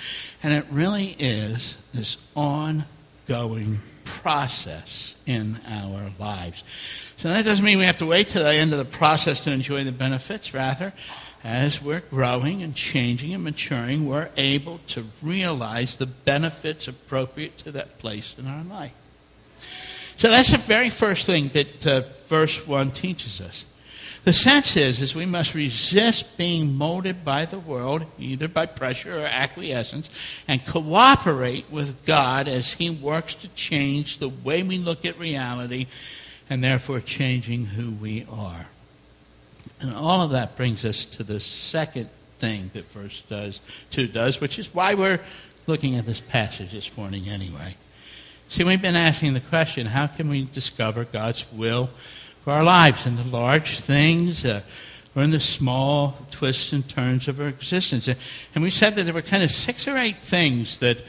And 0.42 0.52
it 0.52 0.66
really 0.70 1.16
is 1.18 1.78
this 1.94 2.18
ongoing 2.34 3.80
process 4.04 5.14
in 5.26 5.58
our 5.66 6.10
lives. 6.18 6.62
So 7.16 7.28
that 7.28 7.44
doesn't 7.44 7.64
mean 7.64 7.78
we 7.78 7.84
have 7.84 7.98
to 7.98 8.06
wait 8.06 8.28
till 8.30 8.44
the 8.44 8.52
end 8.52 8.72
of 8.72 8.78
the 8.78 8.84
process 8.84 9.44
to 9.44 9.52
enjoy 9.52 9.84
the 9.84 9.92
benefits. 9.92 10.52
Rather, 10.52 10.92
as 11.42 11.80
we're 11.82 12.00
growing 12.00 12.62
and 12.62 12.74
changing 12.74 13.32
and 13.32 13.44
maturing, 13.44 14.06
we're 14.06 14.30
able 14.36 14.78
to 14.88 15.06
realize 15.22 15.96
the 15.96 16.06
benefits 16.06 16.86
appropriate 16.86 17.56
to 17.58 17.72
that 17.72 17.98
place 17.98 18.34
in 18.38 18.46
our 18.46 18.62
life. 18.64 18.92
So 20.16 20.28
that's 20.30 20.50
the 20.50 20.58
very 20.58 20.90
first 20.90 21.24
thing 21.24 21.48
that 21.48 21.86
uh, 21.86 22.02
verse 22.26 22.66
1 22.66 22.90
teaches 22.90 23.40
us. 23.40 23.64
The 24.24 24.34
sense 24.34 24.76
is, 24.76 25.00
is 25.00 25.14
we 25.14 25.24
must 25.24 25.54
resist 25.54 26.36
being 26.36 26.76
molded 26.76 27.24
by 27.24 27.46
the 27.46 27.58
world, 27.58 28.04
either 28.18 28.48
by 28.48 28.66
pressure 28.66 29.20
or 29.20 29.24
acquiescence, 29.24 30.10
and 30.46 30.64
cooperate 30.66 31.70
with 31.70 32.04
God 32.04 32.46
as 32.46 32.74
He 32.74 32.90
works 32.90 33.34
to 33.36 33.48
change 33.48 34.18
the 34.18 34.28
way 34.28 34.62
we 34.62 34.76
look 34.76 35.06
at 35.06 35.18
reality 35.18 35.86
and 36.50 36.62
therefore 36.62 37.00
changing 37.00 37.66
who 37.66 37.92
we 37.92 38.26
are. 38.30 38.66
And 39.80 39.94
all 39.94 40.20
of 40.20 40.30
that 40.30 40.56
brings 40.56 40.84
us 40.84 41.04
to 41.06 41.22
the 41.22 41.40
second 41.40 42.10
thing 42.38 42.70
that 42.74 42.90
verse 42.90 43.22
does, 43.22 43.60
2 43.90 44.08
does, 44.08 44.40
which 44.40 44.58
is 44.58 44.74
why 44.74 44.94
we're 44.94 45.20
looking 45.66 45.96
at 45.96 46.06
this 46.06 46.20
passage 46.20 46.72
this 46.72 46.96
morning 46.96 47.28
anyway. 47.28 47.76
See, 48.48 48.64
we've 48.64 48.82
been 48.82 48.96
asking 48.96 49.34
the 49.34 49.40
question 49.40 49.86
how 49.86 50.06
can 50.08 50.28
we 50.28 50.48
discover 50.52 51.04
God's 51.04 51.50
will 51.52 51.90
for 52.42 52.52
our 52.52 52.64
lives 52.64 53.06
in 53.06 53.16
the 53.16 53.26
large 53.26 53.78
things 53.78 54.44
uh, 54.44 54.62
or 55.14 55.22
in 55.22 55.30
the 55.30 55.40
small 55.40 56.18
twists 56.30 56.72
and 56.72 56.86
turns 56.88 57.28
of 57.28 57.40
our 57.40 57.48
existence? 57.48 58.08
And 58.54 58.62
we 58.62 58.70
said 58.70 58.96
that 58.96 59.04
there 59.04 59.14
were 59.14 59.22
kind 59.22 59.42
of 59.42 59.50
six 59.50 59.86
or 59.86 59.96
eight 59.96 60.18
things 60.18 60.78
that 60.80 61.02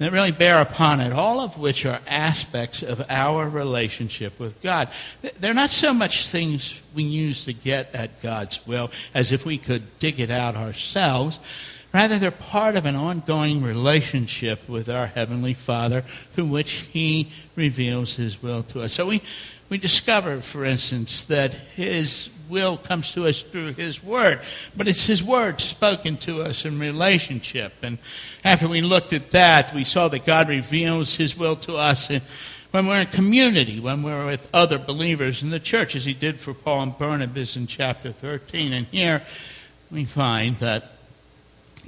that 0.00 0.12
really 0.12 0.32
bear 0.32 0.62
upon 0.62 0.98
it, 1.02 1.12
all 1.12 1.40
of 1.40 1.58
which 1.58 1.84
are 1.84 2.00
aspects 2.06 2.82
of 2.82 3.04
our 3.10 3.46
relationship 3.46 4.40
with 4.40 4.60
God. 4.62 4.88
They're 5.38 5.52
not 5.52 5.68
so 5.68 5.92
much 5.92 6.26
things 6.26 6.80
we 6.94 7.02
use 7.02 7.44
to 7.44 7.52
get 7.52 7.94
at 7.94 8.22
God's 8.22 8.66
will 8.66 8.90
as 9.12 9.30
if 9.30 9.44
we 9.44 9.58
could 9.58 9.98
dig 9.98 10.18
it 10.18 10.30
out 10.30 10.56
ourselves. 10.56 11.38
Rather, 11.92 12.18
they're 12.18 12.30
part 12.30 12.76
of 12.76 12.86
an 12.86 12.96
ongoing 12.96 13.62
relationship 13.62 14.66
with 14.70 14.88
our 14.88 15.06
Heavenly 15.06 15.52
Father 15.52 16.00
through 16.32 16.46
which 16.46 16.88
He 16.92 17.30
reveals 17.54 18.14
His 18.14 18.42
will 18.42 18.62
to 18.64 18.80
us. 18.80 18.94
So 18.94 19.06
we, 19.06 19.20
we 19.68 19.76
discover, 19.76 20.40
for 20.40 20.64
instance, 20.64 21.24
that 21.24 21.52
His 21.52 22.30
will 22.50 22.76
comes 22.76 23.12
to 23.12 23.26
us 23.26 23.42
through 23.42 23.74
His 23.74 24.02
Word. 24.02 24.40
But 24.76 24.88
it's 24.88 25.06
His 25.06 25.22
Word 25.22 25.60
spoken 25.60 26.16
to 26.18 26.42
us 26.42 26.64
in 26.64 26.78
relationship. 26.78 27.72
And 27.82 27.98
after 28.44 28.68
we 28.68 28.82
looked 28.82 29.12
at 29.12 29.30
that, 29.30 29.72
we 29.74 29.84
saw 29.84 30.08
that 30.08 30.26
God 30.26 30.48
reveals 30.48 31.16
His 31.16 31.36
will 31.38 31.56
to 31.56 31.76
us 31.76 32.10
when 32.72 32.86
we're 32.86 33.00
in 33.00 33.06
community, 33.06 33.80
when 33.80 34.02
we're 34.02 34.26
with 34.26 34.50
other 34.52 34.78
believers 34.78 35.42
in 35.42 35.50
the 35.50 35.60
church, 35.60 35.96
as 35.96 36.04
He 36.04 36.14
did 36.14 36.40
for 36.40 36.52
Paul 36.52 36.82
and 36.82 36.98
Barnabas 36.98 37.56
in 37.56 37.66
chapter 37.66 38.12
13. 38.12 38.72
And 38.72 38.86
here 38.88 39.22
we 39.90 40.04
find 40.04 40.56
that 40.56 40.92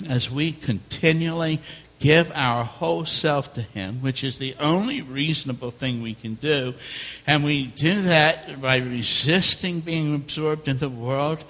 as 0.09 0.31
we 0.31 0.53
continually 0.53 1.61
give 2.03 2.33
our 2.35 2.65
whole 2.65 3.07
self 3.07 3.55
to 3.55 3.63
Him, 3.63 4.03
which 4.03 4.25
is 4.25 4.39
the 4.39 4.57
only 4.59 5.01
reasonable 5.01 5.71
thing 5.71 6.03
we 6.03 6.15
can 6.15 6.35
do. 6.35 6.75
And 7.27 7.45
we 7.45 7.67
do 7.67 8.03
that 8.03 8.61
by 8.61 8.79
resisting 8.79 9.81
being 9.81 10.15
absorbed 10.15 10.67
in 10.67 10.79
the 10.79 10.89
world 10.89 11.45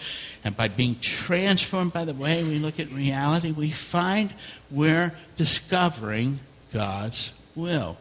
and 0.44 0.54
by 0.54 0.68
being 0.68 0.96
transformed 1.00 1.94
by 1.94 2.04
the 2.04 2.12
way 2.12 2.44
we 2.44 2.58
look 2.58 2.78
at 2.78 2.92
reality. 2.92 3.50
We 3.50 3.70
find 3.70 4.34
we're 4.70 5.14
discovering 5.38 6.40
God's 6.72 7.32
will. 7.56 7.96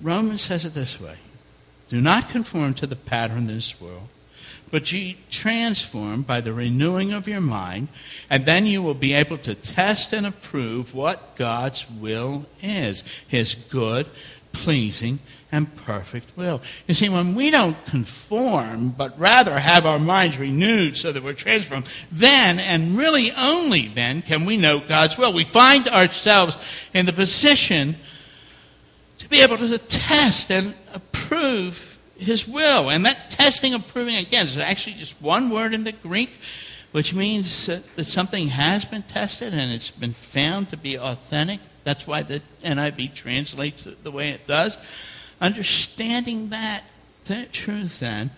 Romans 0.00 0.42
says 0.42 0.64
it 0.64 0.74
this 0.74 1.00
way 1.00 1.16
Do 1.88 2.00
not 2.00 2.28
conform 2.28 2.74
to 2.74 2.86
the 2.86 2.96
pattern 2.96 3.48
of 3.48 3.54
this 3.54 3.80
world 3.80 4.08
but 4.70 4.92
you 4.92 5.14
transform 5.30 6.22
by 6.22 6.40
the 6.40 6.52
renewing 6.52 7.12
of 7.12 7.26
your 7.26 7.40
mind, 7.40 7.88
and 8.28 8.46
then 8.46 8.66
you 8.66 8.82
will 8.82 8.94
be 8.94 9.12
able 9.12 9.38
to 9.38 9.54
test 9.54 10.12
and 10.12 10.26
approve 10.26 10.94
what 10.94 11.36
God's 11.36 11.88
will 11.90 12.46
is 12.62 13.04
his 13.26 13.54
good, 13.54 14.08
pleasing, 14.52 15.18
and 15.52 15.74
perfect 15.74 16.36
will. 16.36 16.60
You 16.86 16.94
see, 16.94 17.08
when 17.08 17.34
we 17.34 17.50
don't 17.50 17.84
conform, 17.86 18.90
but 18.90 19.18
rather 19.18 19.58
have 19.58 19.84
our 19.84 19.98
minds 19.98 20.38
renewed 20.38 20.96
so 20.96 21.10
that 21.10 21.24
we're 21.24 21.32
transformed, 21.32 21.88
then, 22.12 22.60
and 22.60 22.96
really 22.96 23.32
only 23.36 23.88
then, 23.88 24.22
can 24.22 24.44
we 24.44 24.56
know 24.56 24.78
God's 24.78 25.18
will. 25.18 25.32
We 25.32 25.44
find 25.44 25.88
ourselves 25.88 26.56
in 26.94 27.06
the 27.06 27.12
position 27.12 27.96
to 29.18 29.28
be 29.28 29.42
able 29.42 29.58
to 29.58 29.78
test 29.78 30.50
and 30.52 30.74
approve 30.94 31.89
His 32.20 32.46
will. 32.46 32.90
And 32.90 33.04
that 33.06 33.30
testing, 33.30 33.74
and 33.74 33.82
approving, 33.82 34.16
again, 34.16 34.46
is 34.46 34.58
actually 34.58 34.94
just 34.94 35.20
one 35.22 35.50
word 35.50 35.74
in 35.74 35.84
the 35.84 35.92
Greek, 35.92 36.30
which 36.92 37.14
means 37.14 37.66
that 37.66 38.06
something 38.06 38.48
has 38.48 38.84
been 38.84 39.02
tested 39.02 39.54
and 39.54 39.72
it's 39.72 39.90
been 39.90 40.12
found 40.12 40.68
to 40.70 40.76
be 40.76 40.98
authentic. 40.98 41.60
That's 41.84 42.06
why 42.06 42.22
the 42.22 42.42
NIV 42.62 43.14
translates 43.14 43.86
it 43.86 44.04
the 44.04 44.10
way 44.10 44.30
it 44.30 44.46
does. 44.46 44.78
Understanding 45.40 46.50
that, 46.50 46.84
that 47.26 47.52
truth 47.52 48.00
then 48.00 48.30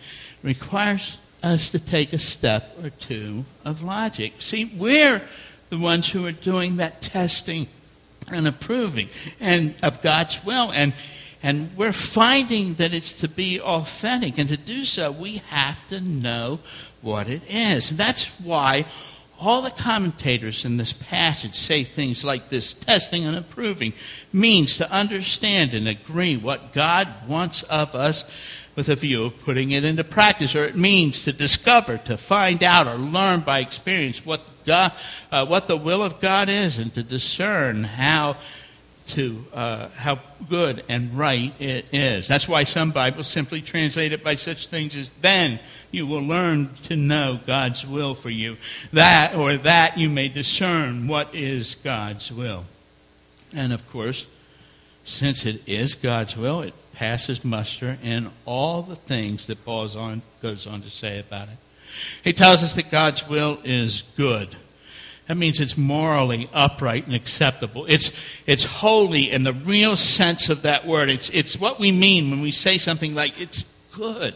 requires 0.42 1.18
us 1.42 1.70
to 1.72 1.80
take 1.80 2.12
a 2.12 2.18
step 2.18 2.76
or 2.82 2.90
two 2.90 3.44
of 3.64 3.82
logic. 3.82 4.34
See, 4.38 4.66
we're 4.76 5.22
the 5.70 5.78
ones 5.78 6.10
who 6.10 6.26
are 6.26 6.32
doing 6.32 6.76
that 6.76 7.02
testing 7.02 7.66
and 8.30 8.46
approving 8.46 9.08
and 9.40 9.74
of 9.82 10.02
God's 10.02 10.44
will 10.44 10.70
and 10.72 10.92
and 11.42 11.76
we're 11.76 11.92
finding 11.92 12.74
that 12.74 12.94
it's 12.94 13.18
to 13.18 13.28
be 13.28 13.60
authentic. 13.60 14.38
And 14.38 14.48
to 14.48 14.56
do 14.56 14.84
so 14.84 15.10
we 15.10 15.38
have 15.48 15.86
to 15.88 16.00
know 16.00 16.60
what 17.00 17.28
it 17.28 17.42
is. 17.48 17.90
And 17.90 18.00
that's 18.00 18.26
why 18.40 18.84
all 19.40 19.62
the 19.62 19.70
commentators 19.70 20.64
in 20.64 20.76
this 20.76 20.92
passage 20.92 21.56
say 21.56 21.82
things 21.82 22.22
like 22.22 22.48
this. 22.48 22.72
Testing 22.72 23.24
and 23.24 23.36
approving 23.36 23.92
means 24.32 24.76
to 24.76 24.90
understand 24.92 25.74
and 25.74 25.88
agree 25.88 26.36
what 26.36 26.72
God 26.72 27.08
wants 27.26 27.64
of 27.64 27.96
us 27.96 28.24
with 28.76 28.88
a 28.88 28.94
view 28.94 29.24
of 29.24 29.38
putting 29.40 29.72
it 29.72 29.84
into 29.84 30.04
practice, 30.04 30.54
or 30.54 30.64
it 30.64 30.76
means 30.76 31.22
to 31.22 31.32
discover, 31.32 31.98
to 31.98 32.16
find 32.16 32.62
out, 32.62 32.86
or 32.86 32.96
learn 32.96 33.40
by 33.40 33.58
experience 33.58 34.24
what, 34.24 34.40
God, 34.64 34.92
uh, 35.30 35.44
what 35.44 35.68
the 35.68 35.76
will 35.76 36.02
of 36.02 36.20
God 36.20 36.48
is, 36.48 36.78
and 36.78 36.94
to 36.94 37.02
discern 37.02 37.84
how 37.84 38.36
to 39.08 39.44
uh, 39.52 39.88
how 39.96 40.20
good 40.48 40.84
and 40.88 41.16
right 41.16 41.52
it 41.60 41.86
is. 41.92 42.28
That's 42.28 42.48
why 42.48 42.64
some 42.64 42.90
Bibles 42.90 43.26
simply 43.26 43.60
translate 43.60 44.12
it 44.12 44.24
by 44.24 44.34
such 44.34 44.66
things 44.66 44.96
as 44.96 45.10
then 45.20 45.60
you 45.90 46.06
will 46.06 46.22
learn 46.22 46.70
to 46.84 46.96
know 46.96 47.40
God's 47.46 47.86
will 47.86 48.14
for 48.14 48.30
you. 48.30 48.56
That 48.92 49.34
or 49.34 49.56
that 49.56 49.98
you 49.98 50.08
may 50.08 50.28
discern 50.28 51.08
what 51.08 51.34
is 51.34 51.74
God's 51.76 52.32
will. 52.32 52.64
And 53.54 53.72
of 53.72 53.88
course, 53.90 54.26
since 55.04 55.44
it 55.44 55.62
is 55.66 55.94
God's 55.94 56.36
will, 56.36 56.62
it 56.62 56.74
passes 56.92 57.44
muster 57.44 57.98
in 58.02 58.30
all 58.46 58.82
the 58.82 58.96
things 58.96 59.46
that 59.46 59.64
Paul 59.64 59.88
on, 59.98 60.22
goes 60.40 60.66
on 60.66 60.82
to 60.82 60.90
say 60.90 61.18
about 61.18 61.48
it. 61.48 61.56
He 62.24 62.32
tells 62.32 62.62
us 62.62 62.74
that 62.76 62.90
God's 62.90 63.28
will 63.28 63.58
is 63.64 64.02
good. 64.16 64.56
That 65.32 65.38
means 65.38 65.60
it's 65.60 65.78
morally 65.78 66.46
upright 66.52 67.06
and 67.06 67.14
acceptable. 67.14 67.86
It's, 67.88 68.12
it's 68.46 68.64
holy 68.64 69.30
in 69.30 69.44
the 69.44 69.54
real 69.54 69.96
sense 69.96 70.50
of 70.50 70.60
that 70.60 70.86
word. 70.86 71.08
It's, 71.08 71.30
it's 71.30 71.58
what 71.58 71.80
we 71.80 71.90
mean 71.90 72.30
when 72.30 72.42
we 72.42 72.50
say 72.50 72.76
something 72.76 73.14
like, 73.14 73.40
it's 73.40 73.64
good. 73.92 74.34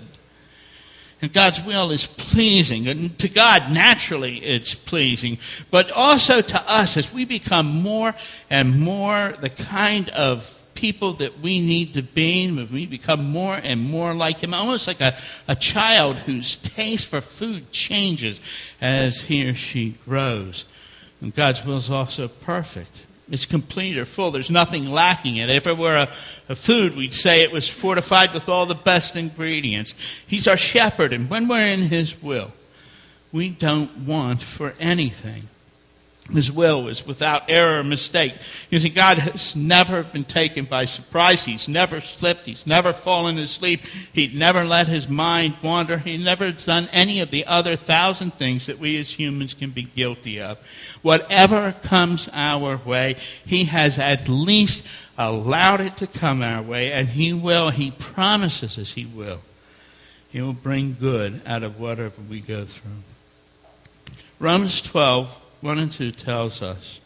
And 1.20 1.30
God's 1.30 1.62
will 1.62 1.90
is 1.90 2.06
pleasing. 2.06 2.88
And 2.88 3.18
to 3.18 3.28
God, 3.28 3.70
naturally, 3.70 4.38
it's 4.38 4.74
pleasing. 4.74 5.36
But 5.70 5.90
also 5.90 6.40
to 6.40 6.62
us, 6.66 6.96
as 6.96 7.12
we 7.12 7.26
become 7.26 7.66
more 7.66 8.14
and 8.48 8.80
more 8.80 9.34
the 9.38 9.50
kind 9.50 10.08
of 10.08 10.64
people 10.74 11.12
that 11.12 11.40
we 11.40 11.60
need 11.60 11.92
to 11.92 12.02
be, 12.02 12.50
we 12.72 12.86
become 12.86 13.22
more 13.22 13.60
and 13.62 13.82
more 13.82 14.14
like 14.14 14.38
Him, 14.38 14.54
almost 14.54 14.86
like 14.86 15.02
a, 15.02 15.14
a 15.46 15.56
child 15.56 16.16
whose 16.16 16.56
taste 16.56 17.06
for 17.06 17.20
food 17.20 17.70
changes 17.70 18.40
as 18.80 19.24
he 19.24 19.46
or 19.46 19.54
she 19.54 19.96
grows. 20.06 20.64
And 21.20 21.34
God's 21.34 21.64
will 21.64 21.76
is 21.76 21.90
also 21.90 22.28
perfect. 22.28 23.06
It's 23.30 23.46
complete 23.46 23.98
or 23.98 24.04
full. 24.04 24.30
There's 24.30 24.50
nothing 24.50 24.90
lacking 24.90 25.36
in 25.36 25.50
it. 25.50 25.56
If 25.56 25.66
it 25.66 25.76
were 25.76 25.96
a, 25.96 26.08
a, 26.48 26.54
food, 26.54 26.94
we'd 26.94 27.14
say 27.14 27.42
it 27.42 27.50
was 27.50 27.68
fortified 27.68 28.32
with 28.32 28.48
all 28.48 28.66
the 28.66 28.74
best 28.76 29.16
ingredients. 29.16 29.94
He's 30.26 30.46
our 30.46 30.56
shepherd, 30.56 31.12
and 31.12 31.28
when 31.28 31.48
we're 31.48 31.66
in 31.66 31.82
His 31.82 32.22
will, 32.22 32.52
we 33.32 33.48
don't 33.48 33.98
want 33.98 34.42
for 34.42 34.74
anything. 34.78 35.48
His 36.32 36.50
will 36.50 36.88
is 36.88 37.06
without 37.06 37.48
error 37.48 37.78
or 37.78 37.84
mistake. 37.84 38.34
You 38.68 38.80
see, 38.80 38.88
God 38.88 39.18
has 39.18 39.54
never 39.54 40.02
been 40.02 40.24
taken 40.24 40.64
by 40.64 40.84
surprise. 40.86 41.44
He's 41.44 41.68
never 41.68 42.00
slipped. 42.00 42.46
He's 42.46 42.66
never 42.66 42.92
fallen 42.92 43.38
asleep. 43.38 43.82
He'd 44.12 44.34
never 44.34 44.64
let 44.64 44.88
his 44.88 45.08
mind 45.08 45.56
wander. 45.62 45.98
He 45.98 46.18
never 46.18 46.50
done 46.50 46.88
any 46.92 47.20
of 47.20 47.30
the 47.30 47.46
other 47.46 47.76
thousand 47.76 48.34
things 48.34 48.66
that 48.66 48.80
we 48.80 48.98
as 48.98 49.12
humans 49.12 49.54
can 49.54 49.70
be 49.70 49.82
guilty 49.82 50.40
of. 50.40 50.58
Whatever 51.02 51.72
comes 51.84 52.28
our 52.32 52.76
way, 52.78 53.14
He 53.44 53.66
has 53.66 53.96
at 53.98 54.28
least 54.28 54.84
allowed 55.16 55.80
it 55.80 55.96
to 55.98 56.08
come 56.08 56.42
our 56.42 56.62
way, 56.62 56.92
and 56.92 57.08
He 57.08 57.32
will. 57.32 57.70
He 57.70 57.92
promises 57.92 58.78
us 58.78 58.94
He 58.94 59.04
will. 59.04 59.42
He 60.30 60.42
will 60.42 60.52
bring 60.52 60.96
good 60.98 61.40
out 61.46 61.62
of 61.62 61.78
whatever 61.78 62.20
we 62.28 62.40
go 62.40 62.64
through. 62.64 62.90
Romans 64.40 64.82
12 64.82 65.42
1 65.60 65.78
and 65.78 65.92
2 65.92 66.12
tells 66.12 66.62
us. 66.62 67.00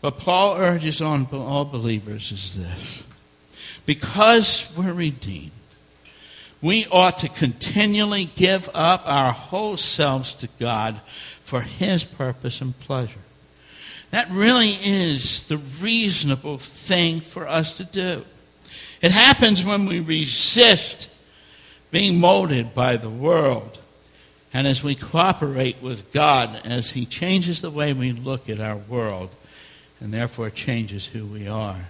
What 0.00 0.18
Paul 0.18 0.56
urges 0.56 1.00
on 1.00 1.26
all 1.32 1.64
believers 1.64 2.30
is 2.30 2.56
this 2.56 3.02
because 3.86 4.70
we're 4.76 4.92
redeemed, 4.92 5.50
we 6.60 6.86
ought 6.86 7.18
to 7.18 7.28
continually 7.28 8.30
give 8.34 8.68
up 8.74 9.02
our 9.06 9.32
whole 9.32 9.76
selves 9.76 10.34
to 10.34 10.48
God 10.58 11.00
for 11.42 11.60
His 11.60 12.04
purpose 12.04 12.60
and 12.60 12.78
pleasure. 12.80 13.20
That 14.10 14.30
really 14.30 14.76
is 14.82 15.42
the 15.44 15.58
reasonable 15.58 16.58
thing 16.58 17.20
for 17.20 17.48
us 17.48 17.76
to 17.78 17.84
do. 17.84 18.24
It 19.02 19.10
happens 19.10 19.64
when 19.64 19.86
we 19.86 20.00
resist 20.00 21.10
being 21.90 22.18
molded 22.18 22.74
by 22.74 22.96
the 22.96 23.10
world 23.10 23.78
and 24.54 24.68
as 24.68 24.84
we 24.84 24.94
cooperate 24.94 25.82
with 25.82 26.12
God, 26.12 26.64
as 26.64 26.92
He 26.92 27.04
changes 27.04 27.60
the 27.60 27.70
way 27.70 27.92
we 27.92 28.12
look 28.12 28.48
at 28.48 28.60
our 28.60 28.76
world, 28.76 29.30
and 30.00 30.14
therefore 30.14 30.48
changes 30.48 31.06
who 31.06 31.26
we 31.26 31.48
are. 31.48 31.88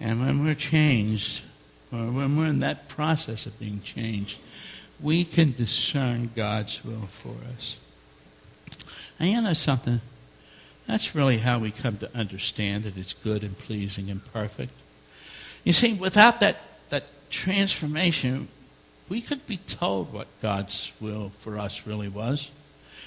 And 0.00 0.20
when 0.20 0.44
we're 0.44 0.56
changed, 0.56 1.42
or 1.92 1.98
when 2.10 2.36
we're 2.36 2.46
in 2.46 2.58
that 2.60 2.88
process 2.88 3.46
of 3.46 3.58
being 3.60 3.80
changed, 3.82 4.38
we 5.00 5.24
can 5.24 5.52
discern 5.52 6.30
God's 6.34 6.84
will 6.84 7.06
for 7.06 7.36
us. 7.56 7.76
And 9.20 9.30
you 9.30 9.40
know 9.40 9.52
something? 9.52 10.00
That's 10.88 11.14
really 11.14 11.38
how 11.38 11.60
we 11.60 11.70
come 11.70 11.98
to 11.98 12.16
understand 12.16 12.84
that 12.84 12.96
it's 12.96 13.12
good 13.12 13.44
and 13.44 13.56
pleasing 13.56 14.10
and 14.10 14.24
perfect. 14.32 14.72
You 15.62 15.72
see, 15.72 15.92
without 15.92 16.40
that, 16.40 16.56
that 16.90 17.04
transformation, 17.30 18.48
we 19.08 19.20
could 19.20 19.46
be 19.46 19.56
told 19.56 20.12
what 20.12 20.26
God's 20.42 20.92
will 21.00 21.32
for 21.40 21.58
us 21.58 21.86
really 21.86 22.08
was, 22.08 22.50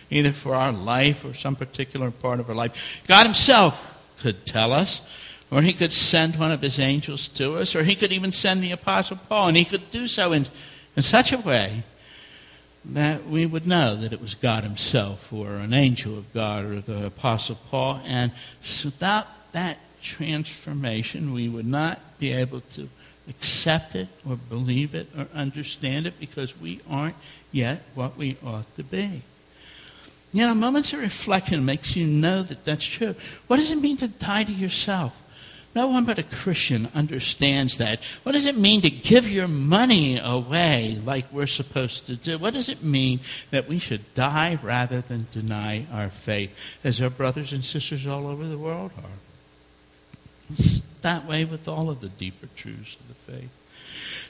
either 0.10 0.32
for 0.32 0.56
our 0.56 0.72
life 0.72 1.24
or 1.24 1.34
some 1.34 1.56
particular 1.56 2.12
part 2.12 2.40
of 2.40 2.50
our 2.50 2.56
life. 2.56 3.02
God 3.08 3.26
Himself 3.26 4.00
could 4.20 4.46
tell 4.46 4.74
us, 4.74 5.02
or 5.50 5.62
He 5.62 5.74
could 5.74 5.92
send 5.92 6.38
one 6.38 6.52
of 6.52 6.62
His 6.62 6.80
angels 6.80 7.28
to 7.30 7.58
us, 7.58 7.76
or 7.76 7.84
He 7.84 7.96
could 7.96 8.12
even 8.12 8.32
send 8.32 8.64
the 8.64 8.72
Apostle 8.72 9.20
Paul, 9.30 9.50
and 9.50 9.58
He 9.58 9.66
could 9.66 9.90
do 9.90 10.08
so 10.08 10.32
in, 10.32 10.46
in 10.96 11.04
such 11.04 11.32
a 11.32 11.38
way 11.38 11.84
that 12.84 13.28
we 13.28 13.46
would 13.46 13.68
know 13.68 13.96
that 13.96 14.12
it 14.12 14.22
was 14.22 14.34
God 14.34 14.64
Himself, 14.64 15.32
or 15.32 15.56
an 15.56 15.74
angel 15.74 16.18
of 16.18 16.34
God, 16.34 16.66
or 16.66 16.82
the 16.82 17.06
Apostle 17.06 17.58
Paul. 17.70 18.02
And 18.06 18.32
without 18.84 19.28
that 19.52 19.78
transformation, 20.02 21.34
we 21.34 21.48
would 21.48 21.68
not 21.68 22.00
be 22.18 22.32
able 22.32 22.62
to 22.62 22.90
accept 23.30 23.96
it 23.96 24.08
or 24.28 24.36
believe 24.36 24.96
it 24.96 25.08
or 25.18 25.28
understand 25.34 26.06
it 26.06 26.20
because 26.20 26.60
we 26.60 26.82
aren't 26.90 27.16
yet 27.52 27.84
what 27.94 28.18
we 28.18 28.38
ought 28.44 28.74
to 28.76 28.84
be. 28.84 29.22
You 30.34 30.48
know, 30.48 30.56
moments 30.56 30.94
of 30.94 31.00
reflection 31.00 31.66
makes 31.66 31.96
you 31.96 32.08
know 32.08 32.42
that 32.44 32.64
that's 32.64 32.86
true. 32.86 33.16
What 33.48 33.58
does 33.58 33.72
it 33.72 33.82
mean 33.82 33.98
to 33.98 34.08
die 34.08 34.44
to 34.44 34.52
yourself? 34.52 35.22
No 35.74 35.88
one 35.88 36.04
but 36.04 36.20
a 36.20 36.24
Christian 36.24 36.90
understands 36.94 37.78
that. 37.78 38.02
What 38.24 38.34
does 38.34 38.46
it 38.46 38.58
mean 38.58 38.82
to 38.82 38.90
give 38.90 39.30
your 39.30 39.48
money 39.48 40.20
away 40.20 41.00
like 41.06 41.32
we're 41.32 41.48
supposed 41.48 42.08
to 42.08 42.18
do? 42.18 42.38
What 42.38 42.54
does 42.54 42.68
it 42.68 42.84
mean 42.84 43.22
that 43.52 43.70
we 43.70 43.80
should 43.80 44.14
die 44.14 44.60
rather 44.62 45.00
than 45.00 45.28
deny 45.32 45.86
our 45.92 46.10
faith, 46.10 46.54
as 46.84 47.02
our 47.02 47.10
brothers 47.10 47.54
and 47.54 47.64
sisters 47.64 48.06
all 48.06 48.28
over 48.28 48.46
the 48.46 48.58
world 48.58 48.92
are? 48.98 50.62
That 51.02 51.26
way 51.26 51.46
with 51.46 51.68
all 51.68 51.90
of 51.90 52.02
the 52.02 52.10
deeper 52.10 52.48
truths 52.56 52.98
of 53.00 53.08
the 53.08 53.14
faith. 53.14 53.50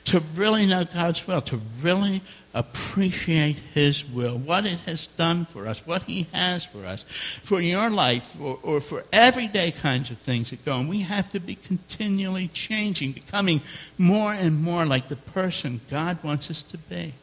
to 0.05 0.19
really 0.35 0.65
know 0.65 0.85
God's 0.85 1.25
will, 1.27 1.41
to 1.41 1.61
really 1.81 2.21
appreciate 2.53 3.59
His 3.73 4.05
will, 4.05 4.37
what 4.37 4.65
it 4.65 4.79
has 4.81 5.07
done 5.07 5.45
for 5.45 5.67
us, 5.67 5.85
what 5.85 6.03
He 6.03 6.27
has 6.33 6.65
for 6.65 6.85
us, 6.85 7.03
for 7.43 7.61
your 7.61 7.89
life, 7.89 8.35
or, 8.39 8.59
or 8.63 8.81
for 8.81 9.05
everyday 9.13 9.71
kinds 9.71 10.11
of 10.11 10.17
things 10.19 10.49
that 10.49 10.65
go. 10.65 10.79
And 10.79 10.89
we 10.89 11.01
have 11.01 11.31
to 11.31 11.39
be 11.39 11.55
continually 11.55 12.47
changing, 12.47 13.13
becoming 13.13 13.61
more 13.97 14.33
and 14.33 14.61
more 14.61 14.85
like 14.85 15.07
the 15.07 15.15
person 15.15 15.81
God 15.89 16.23
wants 16.23 16.49
us 16.49 16.61
to 16.63 16.77
be. 16.77 17.13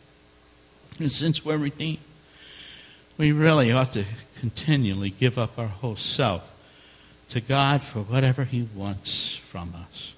And 0.98 1.12
since 1.12 1.44
we're 1.44 1.58
redeemed, 1.58 1.98
we 3.16 3.32
really 3.32 3.72
ought 3.72 3.92
to 3.94 4.04
continually 4.38 5.10
give 5.10 5.38
up 5.38 5.58
our 5.58 5.66
whole 5.66 5.96
self 5.96 6.54
to 7.30 7.40
God 7.40 7.82
for 7.82 8.00
whatever 8.00 8.44
He 8.44 8.68
wants 8.74 9.36
from 9.36 9.74
us. 9.74 10.12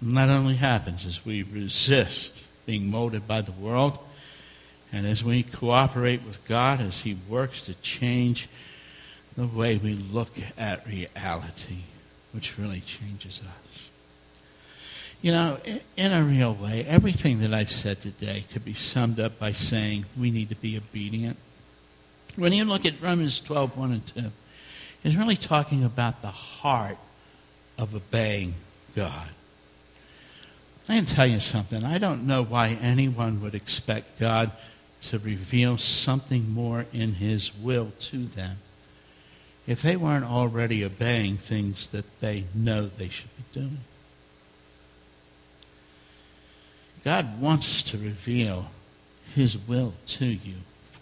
And 0.00 0.16
that 0.16 0.28
only 0.28 0.56
happens 0.56 1.06
as 1.06 1.24
we 1.24 1.42
resist 1.42 2.44
being 2.66 2.90
molded 2.90 3.26
by 3.26 3.40
the 3.40 3.52
world 3.52 3.98
and 4.92 5.06
as 5.06 5.22
we 5.22 5.42
cooperate 5.42 6.22
with 6.24 6.44
God 6.46 6.80
as 6.80 7.00
He 7.02 7.16
works 7.28 7.62
to 7.62 7.74
change 7.74 8.48
the 9.36 9.46
way 9.46 9.76
we 9.76 9.94
look 9.94 10.30
at 10.56 10.86
reality, 10.86 11.80
which 12.32 12.58
really 12.58 12.80
changes 12.80 13.40
us. 13.40 13.88
You 15.22 15.32
know, 15.32 15.58
in 15.96 16.12
a 16.12 16.22
real 16.22 16.54
way, 16.54 16.84
everything 16.86 17.40
that 17.40 17.52
I've 17.52 17.70
said 17.70 18.00
today 18.00 18.44
could 18.52 18.64
be 18.64 18.74
summed 18.74 19.18
up 19.18 19.38
by 19.38 19.52
saying 19.52 20.04
we 20.18 20.30
need 20.30 20.50
to 20.50 20.54
be 20.54 20.76
obedient. 20.76 21.36
When 22.36 22.52
you 22.52 22.64
look 22.64 22.84
at 22.84 23.00
Romans 23.00 23.40
12, 23.40 23.76
1 23.76 23.92
and 23.92 24.06
2, 24.06 24.22
it's 25.06 25.14
really 25.14 25.36
talking 25.36 25.84
about 25.84 26.20
the 26.20 26.32
heart 26.32 26.98
of 27.78 27.94
obeying 27.94 28.54
God. 28.96 29.28
I 30.88 30.96
can 30.96 31.04
tell 31.04 31.28
you 31.28 31.38
something. 31.38 31.84
I 31.84 31.98
don't 31.98 32.26
know 32.26 32.42
why 32.42 32.76
anyone 32.80 33.40
would 33.40 33.54
expect 33.54 34.18
God 34.18 34.50
to 35.02 35.20
reveal 35.20 35.78
something 35.78 36.50
more 36.52 36.86
in 36.92 37.14
His 37.14 37.56
will 37.56 37.92
to 38.00 38.24
them 38.24 38.56
if 39.64 39.80
they 39.80 39.94
weren't 39.94 40.24
already 40.24 40.84
obeying 40.84 41.36
things 41.36 41.86
that 41.88 42.20
they 42.20 42.46
know 42.52 42.88
they 42.88 43.08
should 43.08 43.30
be 43.36 43.60
doing. 43.60 43.78
God 47.04 47.40
wants 47.40 47.80
to 47.84 47.96
reveal 47.96 48.70
His 49.36 49.56
will 49.56 49.94
to 50.06 50.26
you 50.26 50.56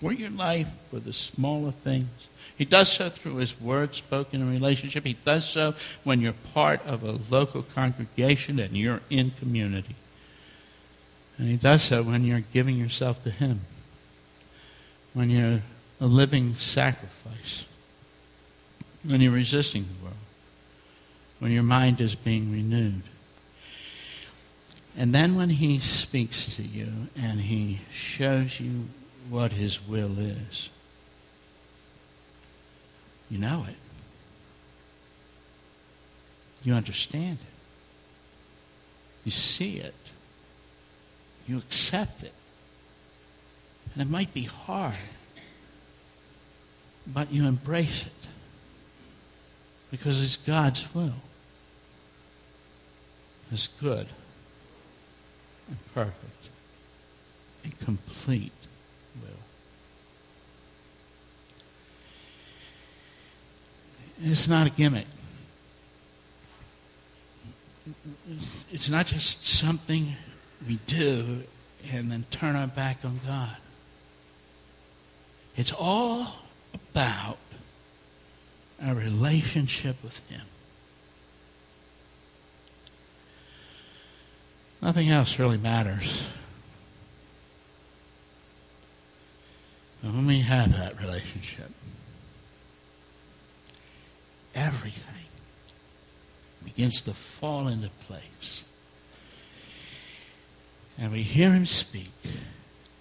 for 0.04 0.12
your 0.12 0.28
life, 0.28 0.68
for 0.90 1.00
the 1.00 1.14
smaller 1.14 1.70
things. 1.70 2.10
He 2.58 2.66
does 2.66 2.92
so 2.92 3.08
through 3.08 3.36
his 3.36 3.58
word 3.58 3.94
spoken 3.94 4.42
in 4.42 4.52
relationship. 4.52 5.02
He 5.02 5.16
does 5.24 5.48
so 5.48 5.74
when 6.02 6.20
you're 6.20 6.34
part 6.52 6.84
of 6.84 7.02
a 7.02 7.18
local 7.30 7.62
congregation 7.62 8.58
and 8.58 8.76
you're 8.76 9.00
in 9.08 9.30
community. 9.30 9.94
And 11.38 11.48
he 11.48 11.56
does 11.56 11.84
so 11.84 12.02
when 12.02 12.22
you're 12.22 12.44
giving 12.52 12.76
yourself 12.76 13.22
to 13.22 13.30
him, 13.30 13.62
when 15.14 15.30
you're 15.30 15.62
a 16.02 16.06
living 16.06 16.54
sacrifice, 16.56 17.64
when 19.06 19.22
you're 19.22 19.32
resisting 19.32 19.86
the 19.86 20.04
world, 20.04 20.16
when 21.38 21.50
your 21.50 21.62
mind 21.62 22.02
is 22.02 22.14
being 22.14 22.52
renewed. 22.52 23.04
And 24.98 25.14
then 25.14 25.34
when 25.34 25.48
he 25.48 25.78
speaks 25.78 26.54
to 26.56 26.62
you 26.62 27.08
and 27.16 27.40
he 27.40 27.80
shows 27.90 28.60
you 28.60 28.88
what 29.28 29.52
his 29.52 29.86
will 29.86 30.18
is, 30.18 30.68
you 33.30 33.38
know 33.38 33.64
it. 33.68 33.76
You 36.62 36.74
understand 36.74 37.38
it. 37.40 37.54
You 39.24 39.30
see 39.30 39.76
it. 39.76 39.94
You 41.46 41.58
accept 41.58 42.22
it. 42.22 42.32
And 43.92 44.02
it 44.02 44.10
might 44.10 44.32
be 44.34 44.44
hard, 44.44 44.94
but 47.06 47.32
you 47.32 47.46
embrace 47.46 48.06
it 48.06 48.12
because 49.90 50.22
it's 50.22 50.36
God's 50.36 50.92
will. 50.94 51.14
It's 53.52 53.66
good 53.66 54.08
and 55.68 55.94
perfect 55.94 56.48
and 57.62 57.78
complete 57.78 58.52
It's 64.22 64.48
not 64.48 64.66
a 64.66 64.70
gimmick. 64.70 65.06
It's 68.72 68.88
not 68.88 69.06
just 69.06 69.44
something 69.44 70.16
we 70.66 70.78
do 70.86 71.42
and 71.92 72.10
then 72.10 72.24
turn 72.30 72.56
our 72.56 72.66
back 72.66 72.98
on 73.04 73.20
God. 73.26 73.56
It's 75.56 75.72
all 75.72 76.36
about 76.72 77.38
our 78.82 78.94
relationship 78.94 79.96
with 80.02 80.26
Him. 80.28 80.40
Nothing 84.80 85.08
else 85.08 85.38
really 85.38 85.58
matters. 85.58 86.28
But 90.04 90.12
when 90.12 90.26
we 90.26 90.40
have 90.40 90.76
that 90.76 91.00
relationship, 91.00 91.70
everything 94.54 95.24
begins 96.62 97.00
to 97.02 97.14
fall 97.14 97.68
into 97.68 97.88
place. 98.06 98.64
And 100.98 101.10
we 101.10 101.22
hear 101.22 101.54
him 101.54 101.64
speak, 101.64 102.12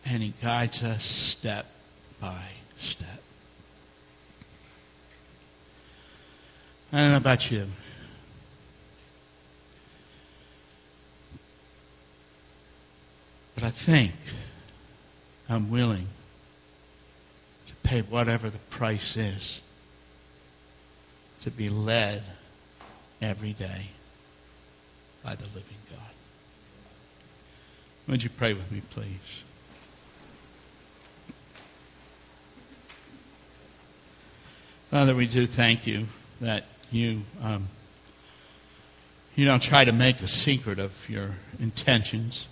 and 0.06 0.24
he 0.24 0.34
guides 0.42 0.82
us 0.82 1.04
step 1.04 1.66
by 2.22 2.52
step. 2.80 3.22
I 6.94 7.00
don't 7.00 7.12
know 7.12 7.18
about 7.18 7.52
you. 7.52 7.68
But 13.56 13.66
I 13.66 13.72
think 13.72 14.14
I'm 15.50 15.70
willing 15.70 16.08
pay 17.84 18.02
whatever 18.02 18.50
the 18.50 18.58
price 18.70 19.16
is 19.16 19.62
to 21.42 21.52
be 21.52 21.70
led 21.70 22.24
every 23.22 23.54
day 23.54 23.90
by 25.24 25.36
the 25.36 25.46
living 25.46 25.78
God. 25.90 26.00
Would 28.08 28.24
you 28.24 28.30
pray 28.30 28.54
with 28.54 28.72
me, 28.72 28.82
please? 28.90 29.44
Father, 34.90 35.16
we 35.16 35.26
do 35.26 35.48
thank 35.48 35.88
you 35.88 36.08
that 36.40 36.66
you 36.92 37.24
um, 37.42 37.68
you 39.36 39.46
don't 39.46 39.64
try 39.64 39.84
to 39.84 39.92
make 39.92 40.22
a 40.22 40.28
secret 40.28 40.78
of 40.78 40.92
your 41.10 41.32
intentions. 41.60 42.46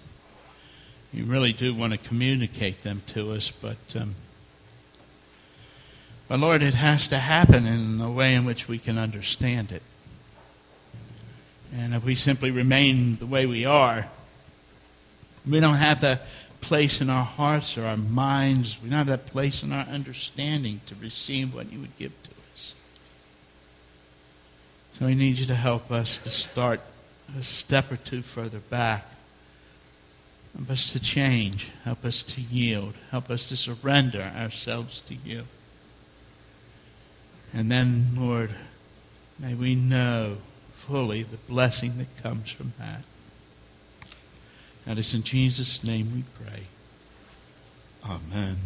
You 1.14 1.26
really 1.26 1.54
do 1.54 1.76
want 1.76 1.94
to 1.94 2.00
communicate 2.00 2.82
them 2.82 3.04
to 3.08 3.34
us, 3.34 3.52
but 3.52 3.78
um, 3.96 4.16
but 6.32 6.40
Lord, 6.40 6.64
it 6.64 6.76
has 6.76 7.10
to 7.10 7.18
happen 7.18 7.66
in 7.66 8.00
a 8.00 8.10
way 8.10 8.36
in 8.36 8.46
which 8.46 8.70
we 8.70 8.80
can 8.80 8.98
understand 8.98 9.70
it. 9.70 9.82
And 11.76 11.94
if 11.94 12.06
we 12.06 12.16
simply 12.16 12.52
remain 12.52 13.18
the 13.18 13.26
way 13.26 13.46
we 13.46 13.66
are, 13.66 14.08
we 15.46 15.60
don't 15.60 15.76
have 15.76 16.00
that 16.00 16.22
place 16.62 17.02
in 17.02 17.10
our 17.10 17.26
hearts 17.26 17.78
or 17.78 17.84
our 17.84 17.98
minds, 17.98 18.78
we 18.82 18.90
don't 18.90 19.00
have 19.00 19.08
that 19.08 19.26
place 19.26 19.62
in 19.62 19.74
our 19.74 19.84
understanding 19.84 20.80
to 20.86 20.96
receive 20.96 21.54
what 21.54 21.70
you 21.70 21.82
would 21.82 21.98
give 21.98 22.14
to 22.24 22.30
us. 22.54 22.76
So 24.98 25.08
we 25.08 25.16
need 25.16 25.38
you 25.38 25.46
to 25.48 25.56
help 25.56 25.92
us 25.92 26.18
to 26.20 26.30
start 26.30 26.80
a 27.38 27.44
step 27.44 27.92
or 27.92 27.98
two 27.98 28.22
further 28.22 28.60
back. 28.60 29.06
Help 30.56 30.70
us 30.70 30.94
to 30.94 31.02
change. 31.02 31.72
Help 31.84 32.06
us 32.06 32.24
to 32.24 32.40
yield. 32.40 32.94
Help 33.10 33.30
us 33.30 33.50
to 33.50 33.58
surrender 33.58 34.22
ourselves 34.22 35.02
to 35.02 35.16
you. 35.26 35.44
And 37.54 37.72
then, 37.72 38.12
Lord, 38.18 38.52
may 39.38 39.54
we 39.54 39.76
know 39.76 40.38
fully 40.76 41.24
the 41.24 41.38
blessing 41.38 41.98
that 41.98 42.24
comes 42.24 42.52
from 42.52 42.74
that. 42.80 43.04
And 44.86 44.98
it's 44.98 45.14
in 45.14 45.24
Jesus' 45.24 45.84
name 45.84 46.12
we 46.14 46.24
pray. 46.46 46.64
Amen. 48.04 48.58